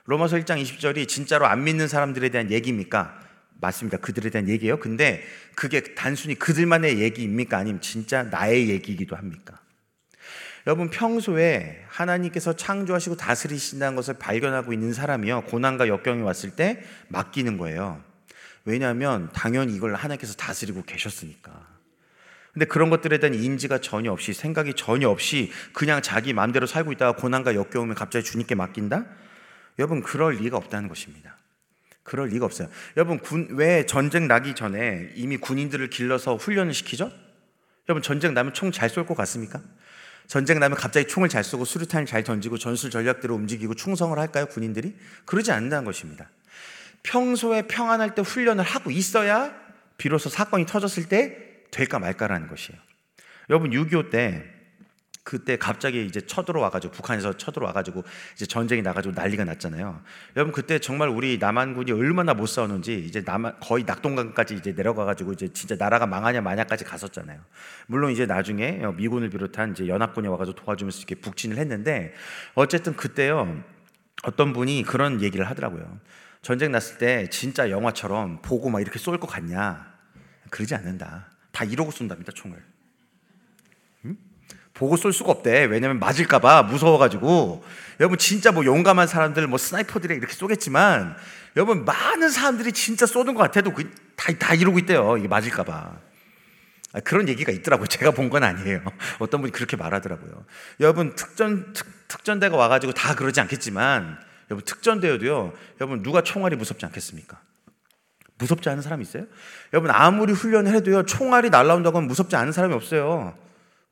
로마서 0.06 0.38
1장 0.38 0.60
20절이 0.60 1.08
진짜로 1.08 1.46
안 1.46 1.64
믿는 1.64 1.88
사람들에 1.88 2.30
대한 2.30 2.50
얘기입니까? 2.50 3.20
맞습니다. 3.62 3.98
그들에 3.98 4.32
대한 4.32 4.50
얘기예요. 4.50 4.80
근데 4.80 5.24
그게 5.56 5.94
단순히 5.94 6.34
그들만의 6.34 7.00
얘기입니까? 7.00 7.60
아니면 7.60 7.80
진짜 7.80 8.24
나의 8.24 8.70
얘기이기도 8.70 9.16
합니까? 9.16 9.60
여러분 10.66 10.90
평소에 10.90 11.84
하나님께서 11.90 12.56
창조하시고 12.56 13.18
다스리신다는 13.18 13.96
것을 13.96 14.16
발견하고 14.16 14.72
있는 14.74 14.94
사람이요 14.94 15.44
고난과 15.46 15.88
역경이 15.88 16.22
왔을 16.22 16.52
때 16.52 16.84
맡기는 17.10 17.58
거예요. 17.58 18.02
왜냐하면 18.66 19.30
당연히 19.34 19.76
이걸 19.76 19.96
하나님께서 19.96 20.36
다스리고 20.36 20.84
계셨으니까. 20.84 21.52
근데 22.54 22.66
그런 22.66 22.90
것들에 22.90 23.18
대한 23.20 23.34
인지가 23.34 23.80
전혀 23.80 24.12
없이 24.12 24.32
생각이 24.32 24.76
전혀 24.76 25.10
없이 25.10 25.52
그냥 25.74 26.02
자기 26.02 26.34
마음대로 26.34 26.68
살고 26.68 26.92
있다가 26.94 27.16
고난과 27.20 27.56
역겨움을 27.56 27.96
갑자기 27.96 28.24
주님께 28.24 28.56
맡긴다? 28.56 29.06
여러분 29.80 30.02
그럴 30.02 30.36
리가 30.36 30.56
없다는 30.58 30.88
것입니다. 30.88 31.36
그럴 32.04 32.28
리가 32.30 32.46
없어요. 32.46 32.70
여러분 32.96 33.20
군, 33.20 33.48
왜 33.52 33.86
전쟁 33.86 34.28
나기 34.28 34.54
전에 34.54 35.10
이미 35.16 35.38
군인들을 35.38 35.90
길러서 35.90 36.36
훈련을 36.36 36.74
시키죠? 36.74 37.12
여러분 37.90 38.02
전쟁 38.02 38.34
나면 38.34 38.54
총 38.54 38.72
잘 38.72 38.88
쏠 38.90 39.06
것 39.06 39.16
같습니까? 39.18 39.60
전쟁 40.28 40.60
나면 40.60 40.78
갑자기 40.78 41.08
총을 41.08 41.30
잘 41.30 41.44
쏘고 41.44 41.66
수류탄을 41.66 42.06
잘 42.06 42.24
던지고 42.24 42.58
전술 42.58 42.90
전략대로 42.90 43.36
움직이고 43.36 43.74
충성을 43.76 44.18
할까요? 44.18 44.46
군인들이? 44.48 44.96
그러지 45.26 45.52
않는다는 45.52 45.86
것입니다. 45.86 46.30
평소에 47.04 47.64
평안할 47.64 48.16
때 48.16 48.22
훈련을 48.22 48.64
하고 48.64 48.90
있어야 48.90 49.54
비로소 49.98 50.30
사건이 50.30 50.66
터졌을 50.66 51.10
때 51.10 51.38
될까 51.72 52.00
말까라는 52.00 52.48
것이에요. 52.48 52.80
여러분 53.50 53.72
6.25 53.72 54.10
때 54.10 54.53
그때 55.24 55.58
갑자기 55.58 56.06
이제 56.06 56.20
쳐들어와가지고 56.20 56.94
북한에서 56.94 57.38
쳐들어와가지고 57.38 58.04
이제 58.36 58.46
전쟁이 58.46 58.82
나가지고 58.82 59.16
난리가 59.16 59.46
났잖아요. 59.46 60.02
여러분 60.36 60.52
그때 60.52 60.80
정말 60.80 61.08
우리 61.08 61.38
남한군이 61.38 61.92
얼마나 61.94 62.34
못 62.34 62.48
싸우는지 62.48 63.00
이제 63.06 63.24
남한 63.26 63.60
거의 63.62 63.86
낙동강까지 63.86 64.56
이제 64.56 64.74
내려가가지고 64.74 65.32
이제 65.34 65.48
진짜 65.54 65.76
나라가 65.78 66.06
망하냐 66.06 66.42
마냐까지 66.42 66.84
갔었잖아요. 66.84 67.40
물론 67.88 68.12
이제 68.12 68.26
나중에 68.26 68.82
미군을 68.98 69.30
비롯한 69.30 69.72
이제 69.72 69.88
연합군이 69.88 70.28
와가지고 70.28 70.58
도와주면서 70.58 71.00
이렇게 71.00 71.16
북진을 71.16 71.58
했는데 71.58 72.14
어쨌든 72.54 72.96
그때요 72.96 73.64
어떤 74.24 74.52
분이 74.52 74.84
그런 74.84 75.22
얘기를 75.22 75.50
하더라고요. 75.50 76.00
전쟁 76.42 76.74
났을 76.74 76.98
때 76.98 77.30
진짜 77.30 77.70
영화처럼 77.70 78.42
보고 78.42 78.70
막 78.70 78.82
이렇게 78.82 79.00
쏠 79.00 79.18
것 79.18 79.28
같냐? 79.28 79.94
그러지 80.50 80.76
않는다. 80.76 81.30
다 81.54 81.64
이러고 81.64 81.92
쏜답니다 81.92 82.34
총을. 82.34 82.73
보고 84.74 84.98
쏠 84.98 85.14
수가 85.14 85.32
없대. 85.32 85.66
왜냐면 85.66 86.00
맞을까봐 86.00 86.64
무서워가지고. 86.64 87.64
여러분, 88.00 88.18
진짜 88.18 88.52
뭐 88.52 88.66
용감한 88.66 89.08
사람들, 89.08 89.48
뭐 89.48 89.58
스나이퍼들이 89.58 90.16
이렇게 90.16 90.34
쏘겠지만, 90.34 91.16
여러분, 91.56 91.86
많은 91.86 92.30
사람들이 92.30 92.72
진짜 92.72 93.06
쏘는 93.06 93.36
것 93.36 93.42
같아도 93.44 93.72
그, 93.74 93.92
다, 94.16 94.34
다 94.40 94.54
이러고 94.56 94.80
있대요. 94.80 95.18
이게 95.18 95.28
맞을까봐. 95.28 95.92
아, 96.94 97.00
그런 97.00 97.28
얘기가 97.28 97.52
있더라고요. 97.52 97.88
제가 97.88 98.12
본 98.12 98.30
건 98.30 98.44
아니에요. 98.44 98.82
어떤 99.20 99.42
분이 99.42 99.52
그렇게 99.52 99.78
말하더라고요. 99.78 100.46
여러분, 100.80 101.16
특전, 101.16 101.74
특, 101.74 101.86
특전대가 102.08 102.58
와가지고 102.58 102.94
다 102.94 103.14
그러지 103.16 103.40
않겠지만, 103.42 104.18
여러분, 104.50 104.66
특전대여도요, 104.66 105.54
여러분, 105.82 106.02
누가 106.04 106.22
총알이 106.22 106.56
무섭지 106.56 106.86
않겠습니까? 106.88 107.40
무섭지 108.40 108.70
않은 108.70 108.82
사람 108.82 109.02
있어요? 109.02 109.26
여러분, 109.72 109.92
아무리 109.92 110.34
훈련을 110.34 110.74
해도요, 110.74 111.04
총알이 111.04 111.52
날라온다고 111.52 111.98
하면 111.98 112.08
무섭지 112.08 112.36
않은 112.36 112.52
사람이 112.52 112.74
없어요. 112.74 113.38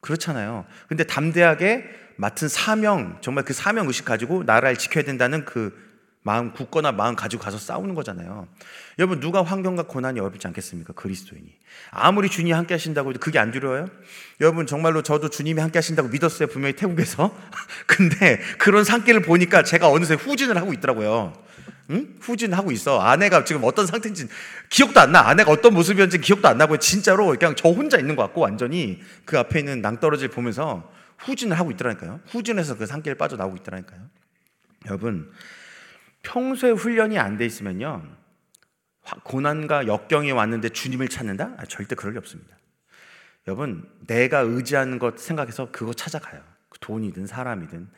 그렇잖아요. 0.02 0.66
근데 0.88 1.04
담대하게 1.04 1.86
맡은 2.18 2.48
사명, 2.48 3.18
정말 3.22 3.46
그 3.46 3.54
사명 3.54 3.88
의식 3.88 4.06
가지고 4.06 4.44
나라를 4.44 4.78
지켜야 4.78 5.04
된다는 5.04 5.46
그 5.46 5.92
마음, 6.24 6.54
굳거나 6.54 6.92
마음 6.92 7.16
가지고 7.16 7.42
가서 7.42 7.58
싸우는 7.58 7.96
거잖아요. 7.96 8.48
여러분, 9.00 9.20
누가 9.20 9.42
환경과 9.42 9.84
고난이 9.84 10.20
어렵지 10.20 10.46
않겠습니까? 10.46 10.94
그리스도인이. 10.94 11.48
아무리 11.90 12.30
주님이 12.30 12.52
함께 12.52 12.76
하신다고 12.76 13.10
해도 13.10 13.20
그게 13.20 13.40
안 13.40 13.50
두려워요? 13.50 13.88
여러분, 14.40 14.68
정말로 14.68 15.02
저도 15.02 15.30
주님이 15.30 15.60
함께 15.62 15.80
하신다고 15.80 16.10
믿었어요. 16.10 16.48
분명히 16.48 16.76
태국에서. 16.76 17.36
근데 17.88 18.40
그런 18.60 18.84
산길을 18.84 19.24
보니까 19.24 19.64
제가 19.64 19.90
어느새 19.90 20.14
후진을 20.14 20.58
하고 20.58 20.74
있더라고요. 20.74 21.34
응? 21.92 22.16
후진하고 22.20 22.72
있어. 22.72 23.00
아내가 23.00 23.44
지금 23.44 23.64
어떤 23.64 23.86
상태인지 23.86 24.28
기억도 24.70 25.00
안 25.00 25.12
나. 25.12 25.28
아내가 25.28 25.52
어떤 25.52 25.74
모습이었는지 25.74 26.20
기억도 26.20 26.48
안 26.48 26.58
나고 26.58 26.78
진짜로 26.78 27.28
그냥 27.28 27.56
저 27.56 27.70
혼자 27.70 27.98
있는 27.98 28.16
것 28.16 28.24
같고 28.24 28.42
완전히 28.42 29.02
그 29.26 29.38
앞에 29.38 29.60
있는 29.60 29.82
낭떠러지를 29.82 30.32
보면서 30.32 30.92
후진을 31.20 31.60
하고 31.60 31.70
있더라니까요. 31.72 32.22
후진해서 32.28 32.78
그 32.78 32.86
산길을 32.86 33.18
빠져나오고 33.18 33.58
있더라니까요. 33.58 34.02
여러분, 34.88 35.32
평소에 36.24 36.72
훈련이 36.72 37.20
안 37.20 37.38
돼 37.38 37.46
있으면요. 37.46 38.04
고난과 39.24 39.88
역경이 39.88 40.32
왔는데 40.32 40.70
주님을 40.70 41.08
찾는다? 41.10 41.56
아, 41.58 41.66
절대 41.66 41.96
그럴 41.96 42.14
리 42.14 42.18
없습니다. 42.18 42.58
여러분, 43.48 43.90
내가 44.08 44.40
의지하는 44.40 45.00
것 45.00 45.20
생각해서 45.20 45.70
그거 45.72 45.94
찾아가요. 45.94 46.42
돈이든 46.80 47.28
사람이든 47.28 47.90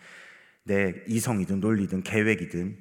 내 0.63 0.93
이성이든 1.07 1.59
논리든 1.59 2.03
계획이든 2.03 2.77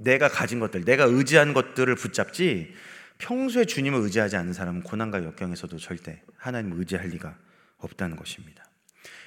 내가 0.00 0.28
가진 0.28 0.60
것들, 0.60 0.84
내가 0.84 1.04
의지한 1.04 1.54
것들을 1.54 1.94
붙잡지 1.94 2.74
평소에 3.18 3.64
주님을 3.64 4.00
의지하지 4.00 4.36
않는 4.36 4.52
사람은 4.52 4.82
고난과 4.82 5.24
역경에서도 5.24 5.76
절대 5.78 6.22
하나님을 6.36 6.78
의지할 6.78 7.08
리가 7.08 7.36
없다는 7.78 8.16
것입니다. 8.16 8.64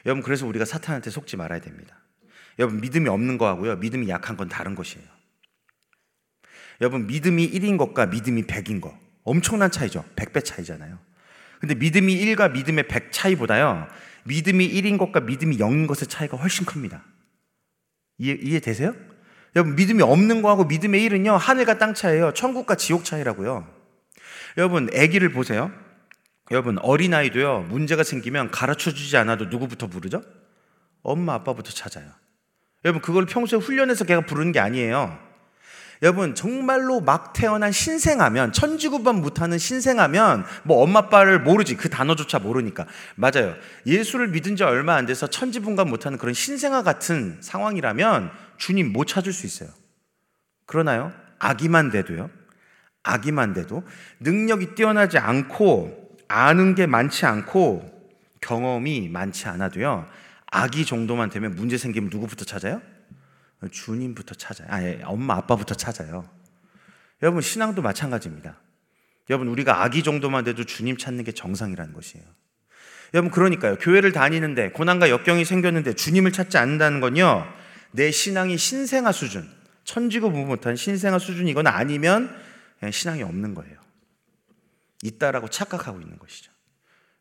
여러분 0.06 0.24
그래서 0.24 0.46
우리가 0.46 0.66
사탄한테 0.66 1.10
속지 1.10 1.38
말아야 1.38 1.62
됩니다. 1.62 1.98
여러분 2.60 2.82
믿음이 2.82 3.08
없는 3.08 3.38
거하고요. 3.38 3.78
믿음이 3.78 4.10
약한 4.10 4.36
건 4.36 4.50
다른 4.50 4.76
것이에요. 4.76 5.08
여러분 6.82 7.08
믿음이 7.08 7.50
1인 7.52 7.78
것과 7.78 8.08
믿음이 8.08 8.44
100인 8.44 8.82
거 8.82 8.98
엄청난 9.24 9.72
차이죠. 9.72 10.06
100배 10.16 10.44
차이잖아요. 10.44 11.00
근데 11.60 11.76
믿음이 11.76 12.16
1과 12.26 12.52
믿음의 12.52 12.88
100 12.88 13.12
차이보다요. 13.12 13.88
믿음이 14.26 14.70
1인 14.70 14.98
것과 14.98 15.22
믿음이 15.22 15.58
0인 15.58 15.88
것의 15.88 16.08
차이가 16.08 16.38
훨씬 16.38 16.66
큽니다. 16.66 17.04
이해, 18.20 18.38
이해되세요? 18.40 18.94
여러분 19.58 19.76
믿음이 19.76 20.04
없는 20.04 20.44
거하고 20.44 20.66
믿음의 20.66 21.04
일은요 21.04 21.36
하늘과 21.36 21.80
땅 21.80 21.96
차이예요. 21.96 22.32
천국과 22.36 22.76
지옥 22.76 23.04
차이라고요. 23.04 23.68
여러분 24.58 24.88
아기를 24.96 25.32
보세요. 25.32 25.72
여러분 26.52 26.78
어린 26.84 27.16
아이도요 27.16 27.62
문제가 27.62 28.04
생기면 28.04 28.52
가르쳐 28.52 28.92
주지 28.92 29.18
않아도 29.18 29.46
누구부터 29.46 29.88
부르죠? 29.88 30.22
엄마 31.02 31.34
아빠부터 31.34 31.72
찾아요. 31.72 32.06
여러분 32.86 33.02
그걸 33.02 33.26
평소에 33.26 33.58
훈련해서 33.58 34.06
걔가 34.06 34.22
부르는 34.22 34.52
게 34.52 34.60
아니에요. 34.60 35.18
여러분 36.02 36.36
정말로 36.36 37.02
막 37.02 37.34
태어난 37.34 37.72
신생하면 37.72 38.54
천지구반 38.54 39.16
못하는 39.16 39.58
신생하면 39.58 40.46
뭐 40.64 40.84
엄마 40.84 41.00
아빠를 41.00 41.40
모르지. 41.40 41.76
그 41.76 41.90
단어조차 41.90 42.40
모르니까. 42.40 42.86
맞아요. 43.16 43.56
예수를 43.86 44.28
믿은 44.30 44.56
지 44.56 44.64
얼마 44.64 44.96
안 44.96 45.06
돼서 45.06 45.28
천지분간 45.28 45.90
못하는 45.90 46.18
그런 46.18 46.34
신생아 46.34 46.84
같은 46.84 47.38
상황이라면 47.42 48.32
주님 48.58 48.94
못 48.94 49.06
찾을 49.06 49.34
수 49.34 49.46
있어요. 49.46 49.70
그러나요? 50.66 51.12
아기만 51.40 51.92
돼도요. 51.92 52.30
아기만 53.04 53.54
돼도 53.54 53.84
능력이 54.20 54.76
뛰어나지 54.76 55.18
않고 55.18 56.18
아는 56.28 56.76
게 56.76 56.86
많지 56.86 57.26
않고 57.26 57.98
경험이 58.42 59.08
많지 59.10 59.48
않아도요. 59.48 60.06
아기 60.52 60.86
정도만 60.86 61.30
되면 61.30 61.56
문제 61.56 61.78
생기면 61.78 62.10
누구부터 62.12 62.46
찾아요? 62.46 62.82
주님부터 63.72 64.36
찾아요. 64.36 64.68
아니, 64.70 65.00
엄마, 65.04 65.36
아빠부터 65.36 65.76
찾아요. 65.76 66.30
여러분, 67.24 67.42
신앙도 67.42 67.82
마찬가지입니다. 67.82 68.60
여러분, 69.30 69.48
우리가 69.48 69.84
아기 69.84 70.04
정도만 70.04 70.44
돼도 70.44 70.64
주님 70.66 70.98
찾는 70.98 71.24
게 71.24 71.32
정상이라는 71.32 71.94
것이에요. 71.94 72.26
여러분, 73.14 73.32
그러니까요. 73.32 73.78
교회를 73.78 74.12
다니는데, 74.12 74.72
고난과 74.72 75.10
역경이 75.10 75.44
생겼는데, 75.46 75.94
주님을 75.94 76.32
찾지 76.32 76.58
않는다는 76.58 77.00
건요, 77.00 77.46
내 77.92 78.12
신앙이 78.12 78.58
신생아 78.58 79.12
수준, 79.12 79.50
천지고 79.84 80.32
부 80.32 80.40
못한 80.40 80.76
신생아 80.76 81.18
수준이거나 81.18 81.72
아니면 81.72 82.36
신앙이 82.92 83.24
없는 83.24 83.56
거예요. 83.56 83.78
있다라고 85.02 85.48
착각하고 85.48 86.02
있는 86.02 86.20
것이죠. 86.20 86.52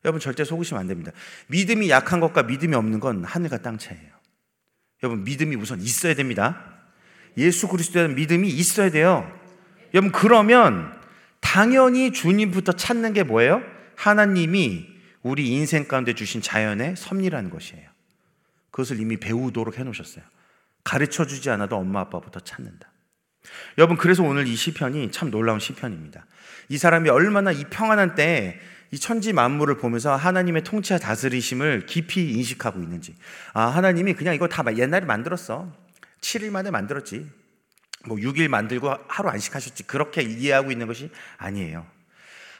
여러분, 0.04 0.20
절대 0.20 0.44
속으시면 0.44 0.80
안 0.80 0.86
됩니다. 0.86 1.12
믿음이 1.46 1.88
약한 1.88 2.20
것과 2.20 2.42
믿음이 2.42 2.74
없는 2.74 3.00
건 3.00 3.24
하늘과 3.24 3.62
땅 3.62 3.78
차이예요. 3.78 4.15
여러분 5.02 5.24
믿음이 5.24 5.56
우선 5.56 5.80
있어야 5.80 6.14
됩니다. 6.14 6.76
예수 7.36 7.68
그리스도에 7.68 8.02
대한 8.02 8.14
믿음이 8.14 8.48
있어야 8.48 8.90
돼요. 8.90 9.30
여러분 9.94 10.12
그러면 10.12 10.92
당연히 11.40 12.12
주님부터 12.12 12.72
찾는 12.72 13.12
게 13.12 13.22
뭐예요? 13.22 13.62
하나님이 13.94 14.88
우리 15.22 15.48
인생 15.48 15.86
가운데 15.86 16.12
주신 16.12 16.40
자연의 16.40 16.96
섭리라는 16.96 17.50
것이에요. 17.50 17.88
그것을 18.70 19.00
이미 19.00 19.16
배우도록 19.16 19.78
해 19.78 19.84
놓으셨어요. 19.84 20.24
가르쳐 20.84 21.26
주지 21.26 21.50
않아도 21.50 21.76
엄마 21.76 22.00
아빠부터 22.00 22.40
찾는다. 22.40 22.90
여러분 23.78 23.96
그래서 23.96 24.22
오늘 24.22 24.46
이 24.46 24.56
시편이 24.56 25.10
참 25.12 25.30
놀라운 25.30 25.58
시편입니다. 25.58 26.26
이 26.68 26.78
사람이 26.78 27.08
얼마나 27.08 27.52
이 27.52 27.64
평안한 27.64 28.14
때에 28.14 28.58
이 28.90 28.98
천지 28.98 29.32
만물을 29.32 29.76
보면서 29.78 30.14
하나님의 30.14 30.64
통치와 30.64 30.98
다스리심을 30.98 31.86
깊이 31.86 32.30
인식하고 32.32 32.80
있는지. 32.80 33.14
아, 33.52 33.66
하나님이 33.66 34.14
그냥 34.14 34.34
이거 34.34 34.48
다 34.48 34.64
옛날에 34.76 35.04
만들었어. 35.04 35.72
7일 36.20 36.50
만에 36.50 36.70
만들었지. 36.70 37.26
뭐 38.06 38.16
6일 38.16 38.48
만들고 38.48 38.92
하루 39.08 39.28
안식하셨지. 39.28 39.84
그렇게 39.84 40.22
이해하고 40.22 40.70
있는 40.70 40.86
것이 40.86 41.10
아니에요. 41.38 41.86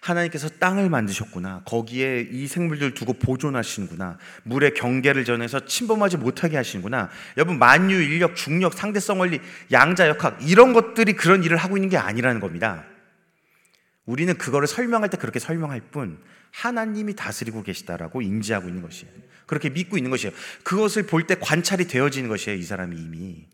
하나님께서 0.01 0.49
땅을 0.49 0.89
만드셨구나. 0.89 1.63
거기에 1.65 2.29
이 2.31 2.47
생물들 2.47 2.95
두고 2.95 3.15
보존하시는구나. 3.15 4.19
물의 4.45 4.75
경계를 4.75 5.25
전해서 5.25 5.65
침범하지 5.65 6.17
못하게 6.17 6.57
하시는구나. 6.57 7.11
여러분, 7.37 7.59
만유, 7.59 8.01
인력, 8.03 8.37
중력, 8.37 8.75
상대성 8.75 9.21
원리, 9.21 9.41
양자, 9.73 10.09
역학, 10.09 10.39
이런 10.43 10.73
것들이 10.73 11.15
그런 11.15 11.43
일을 11.43 11.57
하고 11.57 11.77
있는 11.77 11.89
게 11.89 11.97
아니라는 11.97 12.41
겁니다. 12.41 12.85
우리는 14.07 14.33
그거를 14.39 14.67
설명할 14.69 15.11
때 15.11 15.17
그렇게 15.17 15.39
설명할 15.39 15.81
뿐 15.81 16.23
하나님이 16.53 17.15
다스리고 17.15 17.63
계시다라고 17.63 18.23
인지하고 18.23 18.69
있는 18.69 18.83
것이에요. 18.83 19.13
그렇게 19.47 19.69
믿고 19.71 19.97
있는 19.99 20.11
것이에요. 20.11 20.35
그것을 20.63 21.07
볼 21.07 21.27
때 21.27 21.35
관찰이 21.35 21.87
되어지는 21.87 22.29
것이에요. 22.29 22.59
이 22.59 22.63
사람이 22.63 22.97
이미. 22.97 23.47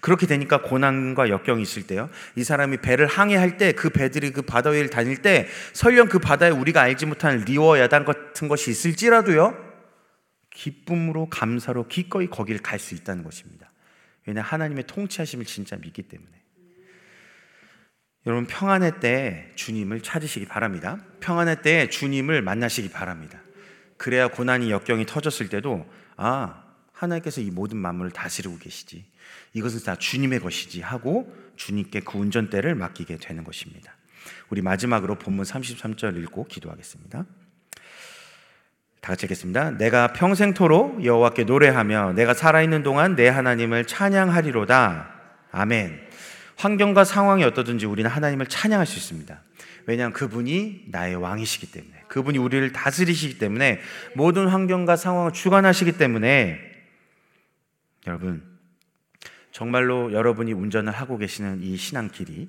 그렇게 0.00 0.26
되니까 0.26 0.62
고난과 0.62 1.30
역경이 1.30 1.62
있을 1.62 1.86
때요. 1.86 2.10
이 2.36 2.44
사람이 2.44 2.78
배를 2.78 3.06
항해할 3.06 3.56
때 3.56 3.72
그 3.72 3.90
배들이 3.90 4.30
그 4.30 4.42
바다 4.42 4.70
위를 4.70 4.88
다닐 4.90 5.20
때 5.20 5.48
설령 5.72 6.08
그 6.08 6.18
바다에 6.18 6.50
우리가 6.50 6.82
알지 6.82 7.06
못한 7.06 7.38
리워 7.40 7.78
야단 7.78 8.04
같은 8.04 8.48
것이 8.48 8.70
있을지라도요. 8.70 9.56
기쁨으로 10.50 11.28
감사로 11.28 11.88
기꺼이 11.88 12.28
거기를 12.28 12.62
갈 12.62 12.78
수 12.78 12.94
있다는 12.94 13.24
것입니다. 13.24 13.72
왜냐 14.26 14.42
하나님의 14.42 14.84
통치하심을 14.86 15.44
진짜 15.44 15.76
믿기 15.76 16.02
때문에. 16.02 16.43
여러분 18.26 18.46
평안의 18.46 19.00
때 19.00 19.50
주님을 19.54 20.00
찾으시기 20.00 20.46
바랍니다. 20.46 20.98
평안의 21.20 21.62
때 21.62 21.88
주님을 21.88 22.42
만나시기 22.42 22.90
바랍니다. 22.90 23.40
그래야 23.96 24.28
고난이 24.28 24.70
역경이 24.70 25.06
터졌을 25.06 25.48
때도 25.48 25.86
아 26.16 26.62
하나님께서 26.92 27.40
이 27.40 27.50
모든 27.50 27.76
만물을 27.76 28.12
다스리고 28.12 28.58
계시지. 28.58 29.04
이것은 29.52 29.84
다 29.84 29.96
주님의 29.96 30.40
것이지 30.40 30.80
하고 30.80 31.32
주님께 31.56 32.00
그 32.00 32.18
운전대를 32.18 32.74
맡기게 32.74 33.18
되는 33.18 33.44
것입니다. 33.44 33.94
우리 34.48 34.62
마지막으로 34.62 35.16
본문 35.16 35.44
33절 35.44 36.16
읽고 36.22 36.46
기도하겠습니다. 36.46 37.24
다 39.00 39.08
같이 39.08 39.26
읽겠습니다. 39.26 39.72
내가 39.72 40.14
평생토록 40.14 41.04
여호와께 41.04 41.44
노래하며 41.44 42.14
내가 42.14 42.32
살아있는 42.32 42.82
동안 42.82 43.16
내 43.16 43.28
하나님을 43.28 43.84
찬양하리로다. 43.84 45.10
아멘. 45.52 46.08
환경과 46.56 47.04
상황이 47.04 47.44
어떠든지 47.44 47.86
우리는 47.86 48.10
하나님을 48.10 48.46
찬양할 48.46 48.86
수 48.86 48.98
있습니다. 48.98 49.42
왜냐하면 49.86 50.12
그분이 50.12 50.86
나의 50.88 51.16
왕이시기 51.16 51.70
때문에 51.72 52.04
그분이 52.08 52.38
우리를 52.38 52.72
다스리시기 52.72 53.38
때문에 53.38 53.80
모든 54.14 54.48
환경과 54.48 54.96
상황을 54.96 55.32
주관하시기 55.32 55.92
때문에 55.92 56.58
여러분 58.06 58.42
정말로 59.52 60.12
여러분이 60.12 60.52
운전을 60.52 60.92
하고 60.92 61.18
계시는 61.18 61.62
이 61.62 61.76
신앙길이 61.76 62.48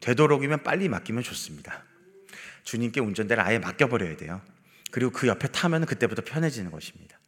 되도록이면 0.00 0.62
빨리 0.62 0.88
맡기면 0.88 1.22
좋습니다. 1.22 1.84
주님께 2.62 3.00
운전대를 3.00 3.42
아예 3.42 3.58
맡겨버려야 3.58 4.16
돼요. 4.16 4.40
그리고 4.90 5.10
그 5.10 5.26
옆에 5.26 5.48
타면 5.48 5.86
그때부터 5.86 6.22
편해지는 6.22 6.70
것입니다. 6.70 7.18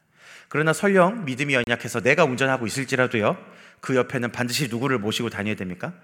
그러나 0.48 0.72
설령 0.72 1.24
믿음이 1.24 1.54
연약해서 1.54 2.00
내가 2.00 2.24
운전하고 2.24 2.66
있을지라도요, 2.66 3.36
그 3.80 3.96
옆에는 3.96 4.32
반드시 4.32 4.68
누구를 4.68 4.98
모시고 4.98 5.30
다녀야 5.30 5.54
됩니까? 5.54 5.94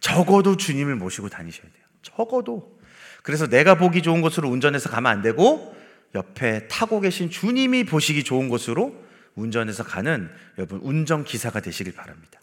적어도 0.00 0.56
주님을 0.56 0.96
모시고 0.96 1.28
다니셔야 1.28 1.62
돼요. 1.62 1.84
적어도. 2.02 2.78
그래서 3.22 3.46
내가 3.48 3.76
보기 3.76 4.02
좋은 4.02 4.20
곳으로 4.20 4.48
운전해서 4.48 4.88
가면 4.88 5.10
안 5.10 5.22
되고, 5.22 5.76
옆에 6.14 6.68
타고 6.68 7.00
계신 7.00 7.30
주님이 7.30 7.84
보시기 7.84 8.24
좋은 8.24 8.48
곳으로 8.48 9.04
운전해서 9.34 9.84
가는 9.84 10.30
여러분 10.58 10.80
운전 10.82 11.24
기사가 11.24 11.60
되시길 11.60 11.94
바랍니다. 11.94 12.40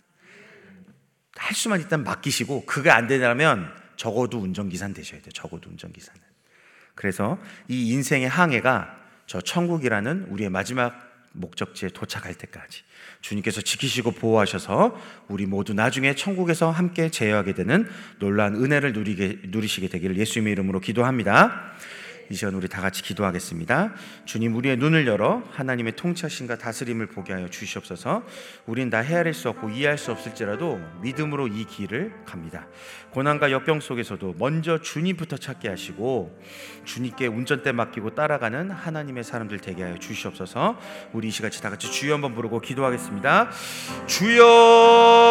할 1.36 1.56
수만 1.56 1.82
있다면 1.82 2.04
맡기시고 2.06 2.66
그게 2.66 2.90
안 2.90 3.08
되려면 3.08 3.70
적어도 3.96 4.40
운전 4.40 4.70
기사는 4.70 4.94
되셔야 4.94 5.22
돼요. 5.22 5.32
적어도 5.34 5.70
운전 5.70 5.92
기사는. 5.92 6.22
그래서 6.96 7.40
이 7.68 7.92
인생의 7.92 8.30
항해가 8.30 9.00
저 9.26 9.42
천국이라는 9.42 10.28
우리의 10.30 10.50
마지막 10.50 11.13
목적지에 11.34 11.90
도착할 11.90 12.34
때까지 12.36 12.84
주님께서 13.22 13.62
지키시고 13.62 14.12
보호하셔서 14.12 15.00
우리 15.28 15.46
모두 15.46 15.74
나중에 15.74 16.16
천국에서 16.16 16.72
함께 16.72 17.10
제어하게 17.10 17.54
되는 17.54 17.88
놀라운 18.20 18.56
은혜를 18.56 18.94
누리게, 18.94 19.42
누리시게 19.46 19.90
되기를 19.90 20.18
예수님의 20.18 20.54
이름으로 20.54 20.80
기도합니다. 20.80 21.74
이 22.34 22.36
시간 22.36 22.56
우리 22.56 22.68
다 22.68 22.82
같이 22.82 23.04
기도하겠습니다. 23.04 23.94
주님 24.26 24.56
우리의 24.56 24.78
눈을 24.78 25.06
열어 25.06 25.44
하나님의 25.52 25.96
통치하심과 25.96 26.58
다스림을 26.58 27.06
보게 27.06 27.32
하여 27.32 27.48
주시옵소서. 27.48 28.24
우린 28.66 28.90
다 28.90 29.02
헤아릴 29.02 29.36
수 29.36 29.50
없고 29.50 29.70
이해할 29.70 30.00
수 30.00 30.12
없을지라도 30.12 30.82
믿음으로 31.04 31.48
이 31.48 31.64
길을 31.66 32.12
갑니다. 32.26 32.66
고난과 33.12 33.52
역경 33.52 33.82
속에서도 33.82 34.34
먼저 34.40 34.80
주님부터 34.80 35.38
찾게 35.38 35.70
하시고 35.70 36.42
주님께 36.86 37.28
운전대 37.28 37.72
맡기고 37.72 38.16
따라가는 38.16 38.72
하나님의 38.72 39.24
사람들 39.24 39.60
되게 39.60 39.84
하여 39.84 40.00
주시옵소서. 40.00 40.80
우리 41.14 41.28
이 41.28 41.32
시같이 41.32 41.62
다 41.62 41.70
같이 41.70 41.92
주여 41.92 42.16
한번 42.16 42.34
부르고 42.34 42.62
기도하겠습니다. 42.62 43.52
주여 44.08 45.23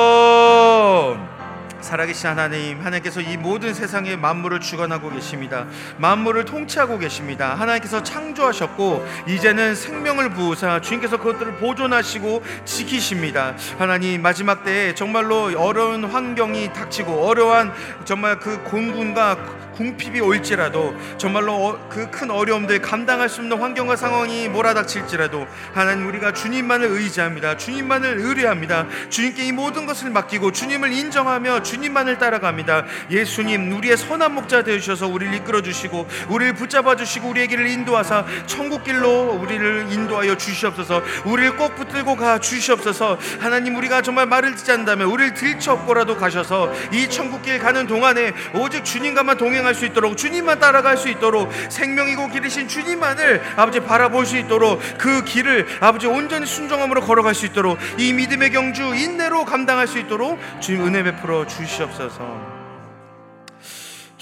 살아계신 1.83 2.29
하나님, 2.29 2.79
하나님께서 2.81 3.21
이 3.21 3.37
모든 3.37 3.75
세상의 3.75 4.17
만물을 4.17 4.61
주관하고 4.61 5.11
계십니다. 5.11 5.67
만물을 5.99 6.45
통치하고 6.45 6.99
계십니다. 6.99 7.55
하나님께서 7.55 8.03
창조하셨고 8.03 9.07
이제는 9.27 9.75
생명을 9.75 10.31
부으사 10.31 10.81
주님께서 10.81 11.19
그것들을 11.19 11.57
보존하시고 11.57 12.43
지키십니다. 12.65 13.55
하나님 13.79 14.23
마지막 14.23 14.65
때에 14.65 14.95
정말로 14.95 15.51
어려운 15.61 16.05
환경이 16.05 16.73
닥치고 16.73 17.27
어려운 17.27 17.73
정말 18.05 18.39
그 18.39 18.63
공군과 18.63 19.37
궁핍이 19.73 20.21
올지라도 20.21 20.95
정말로 21.19 21.53
어, 21.55 21.89
그큰 21.89 22.31
어려움들 22.31 22.81
감당할 22.81 23.29
수 23.29 23.41
없는 23.41 23.59
환경과 23.59 23.97
상황이 23.97 24.49
몰아닥칠지라도 24.49 25.47
하나님 25.73 26.07
우리가 26.09 26.33
주님만을 26.33 26.89
의지합니다. 26.89 27.57
주님만을 27.57 28.19
의뢰합니다. 28.19 28.87
주님께 29.09 29.45
이 29.45 29.53
모든 29.53 29.87
것을 29.87 30.11
맡기고 30.11 30.53
주님을 30.53 30.93
인정하며 30.93 31.63
주님만을 31.63 32.19
따라갑니다. 32.19 32.85
예수님 33.11 33.73
우리의 33.73 33.97
선한 33.97 34.35
목자 34.35 34.63
되어 34.63 34.79
주셔서 34.79 35.09
우리를 35.09 35.35
이끌어 35.35 35.63
주시고 35.63 36.07
우리를 36.29 36.55
붙잡아 36.55 36.97
주시고 36.97 37.31
우리의 37.31 37.49
길을 37.49 37.67
인도하사 37.69 38.25
천국 38.47 38.85
길로 38.85 39.33
우리를 39.33 39.89
인도하여 39.91 40.37
주시옵소서. 40.37 41.03
우리를 41.25 41.57
꼭 41.57 41.75
붙들고 41.77 42.17
가 42.17 42.39
주시옵소서. 42.39 43.19
하나님 43.41 43.77
우리가 43.77 44.03
정말 44.03 44.27
말을 44.27 44.55
듣지 44.55 44.71
않는다면 44.71 45.09
우리를 45.09 45.35
들쳐업고라도 45.35 46.17
가셔서 46.17 46.73
이 46.93 47.09
천국 47.09 47.43
길 47.43 47.59
가는 47.59 47.87
동안에 47.87 48.33
오직 48.55 48.85
주님과만 48.85 49.37
동행 49.37 49.62
할 49.67 49.75
수 49.75 49.87
있도록 49.87 50.17
주님만 50.17 50.59
따라갈 50.59 50.97
수 50.97 51.09
있도록 51.09 51.51
생명이고 51.69 52.29
길이신 52.29 52.69
주님만을 52.69 53.43
아버지 53.57 53.81
바라볼 53.81 54.27
수 54.27 54.37
있도록 54.37 54.81
그 54.99 55.25
길을 55.25 55.67
아버지 55.81 56.07
온전히 56.07 56.47
순종함으로 56.47 57.01
걸어갈 57.01 57.35
수 57.35 57.47
있도록 57.47 57.79
이 57.99 58.13
믿음의 58.13 58.51
경주 58.51 58.95
인내로 58.95 59.45
감당할 59.45 59.87
수 59.87 59.99
있도록 59.99 60.39
주님 60.61 60.87
은혜 60.87 61.03
베풀어 61.03 61.47
주시옵소서. 61.47 62.62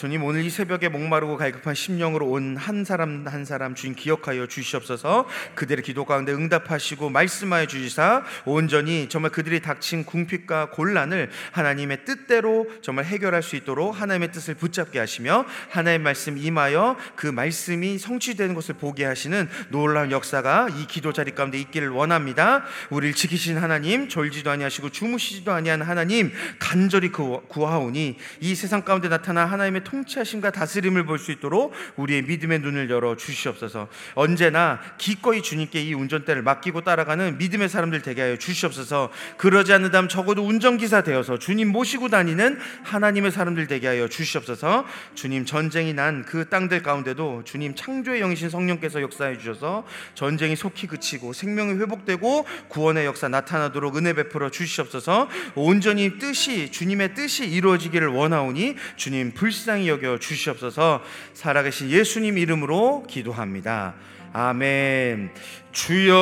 주님 0.01 0.25
오늘 0.25 0.43
이 0.47 0.49
새벽에 0.49 0.89
목마르고 0.89 1.37
갈급한 1.37 1.75
심령으로 1.75 2.27
온 2.27 2.57
한 2.57 2.85
사람 2.85 3.27
한 3.27 3.45
사람 3.45 3.75
주님 3.75 3.95
기억하여 3.95 4.47
주시옵소서. 4.47 5.27
그들의 5.55 5.83
기도 5.83 6.05
가운데 6.05 6.33
응답하시고 6.33 7.11
말씀하여 7.11 7.67
주시사 7.67 8.25
온전히 8.45 9.09
정말 9.09 9.31
그들이 9.31 9.61
닥친 9.61 10.05
궁핍과 10.05 10.71
곤란을 10.71 11.31
하나님의 11.53 12.05
뜻대로 12.05 12.67
정말 12.81 13.05
해결할 13.05 13.43
수 13.43 13.57
있도록 13.57 14.01
하나님의 14.01 14.33
뜻을 14.33 14.55
붙잡게 14.55 14.99
하시며 14.99 15.45
하나님의 15.71 15.99
말씀 16.05 16.39
임하여 16.39 16.97
그 17.17 17.27
말씀이 17.27 17.99
성취되는 17.99 18.55
것을 18.55 18.77
보게 18.77 19.05
하시는 19.05 19.49
놀라운 19.69 20.11
역사가 20.11 20.69
이 20.79 20.87
기도 20.87 21.13
자리 21.13 21.35
가운데 21.35 21.59
있기를 21.59 21.91
원합니다. 21.91 22.65
우리를 22.91 23.15
지키신 23.15 23.59
하나님 23.59 24.09
졸지도 24.09 24.51
아니하시고 24.51 24.91
주무시지도 24.91 25.53
아니한 25.53 25.83
하나님 25.83 26.33
간절히 26.59 27.11
구하오니 27.11 28.17
이 28.41 28.55
세상 28.55 28.83
가운데 28.83 29.09
나타난 29.09 29.49
하나님의 29.49 29.85
통치하심과 29.91 30.51
다스림을 30.53 31.05
볼 31.05 31.21
수 31.21 31.33
있도록 31.33 31.75
우리의 31.97 32.23
믿음의 32.23 32.61
눈을 32.61 32.89
열어 32.89 33.15
주시옵소서. 33.15 33.89
언제나 34.15 34.81
기꺼이 34.97 35.43
주님께 35.43 35.83
이 35.83 35.93
운전대를 35.93 36.41
맡기고 36.43 36.81
따라가는 36.81 37.37
믿음의 37.37 37.69
사람들 37.69 38.01
되게 38.01 38.23
하여 38.23 38.39
주시옵소서. 38.39 39.11
그러지 39.37 39.75
않는다면 39.75 40.09
적어도 40.09 40.47
운전기사 40.47 41.03
되어서 41.03 41.39
주님 41.39 41.69
모시고 41.69 42.09
다니는 42.09 42.59
하나님의 42.85 43.33
사람들 43.33 43.67
되게 43.67 43.87
하여 43.89 44.09
주시옵소서. 44.09 44.87
주님 45.15 45.45
전쟁이 45.45 45.93
난 45.93 46.21
그 46.31 46.49
땅들 46.49 46.83
가운데도 46.83 47.43
주님 47.45 47.75
창조의 47.75 48.21
영이신 48.21 48.51
성령께서 48.51 49.03
역사해 49.03 49.39
주셔서 49.39 49.85
전쟁이 50.15 50.55
속히 50.55 50.87
그치고 50.87 51.33
생명이 51.33 51.75
회복되고 51.81 52.47
구원의 52.69 53.05
역사 53.05 53.29
나타나도록 53.29 53.97
은혜 53.97 54.13
베풀어 54.13 54.51
주시옵소서. 54.51 55.29
온전히 55.57 56.19
뜻이 56.19 56.71
주님의 56.71 57.15
뜻이 57.15 57.47
이루어지기를 57.47 58.09
원하오니 58.09 58.77
주님 58.97 59.33
불쌍히 59.33 59.80
여겨 59.87 60.19
주시옵소서 60.19 61.03
살아계신 61.35 61.91
예수님 61.91 62.39
이름으로 62.39 63.05
기도합니다. 63.09 63.95
아멘. 64.33 65.31
주여, 65.73 66.15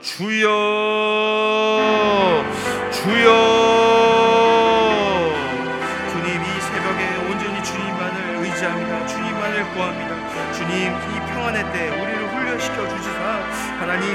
주여, 0.00 0.50
주여. 2.92 4.43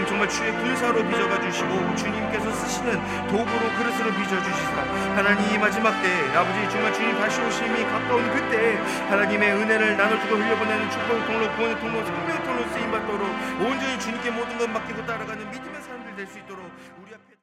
정말 0.10 0.28
주의 0.28 0.52
군사로 0.52 1.08
빚어가 1.08 1.40
주시고 1.40 1.96
주님께서 1.96 2.52
쓰시는 2.52 3.28
도구로 3.28 3.70
그릇으로 3.78 4.10
빚어 4.10 4.42
주시사. 4.42 4.82
하나님 5.16 5.54
이 5.54 5.58
마지막 5.60 5.92
때 6.02 6.10
아버지 6.36 6.68
정말 6.72 6.92
주님 6.96 7.16
다시 7.20 7.40
오심이 7.40 7.84
가까운 7.86 8.28
그때 8.34 8.78
하나님의 9.08 9.52
은혜를 9.54 9.98
나눠주고 9.98 10.36
흘려보내는 10.36 10.90
축복의 10.90 11.26
통로 11.28 11.56
구원의 11.56 11.80
통로 11.80 12.04
생명의 12.04 12.44
통로 12.44 12.68
쓰임 12.74 12.92
받도록 12.92 13.22
온전히 13.62 14.00
주님께 14.00 14.32
모든 14.32 14.58
것 14.58 14.68
맡기고 14.68 15.06
따라가는 15.06 15.52
믿음의 15.52 15.82
사람들 15.84 16.16
될 16.16 16.28
수 16.28 16.40
있도록 16.40 16.66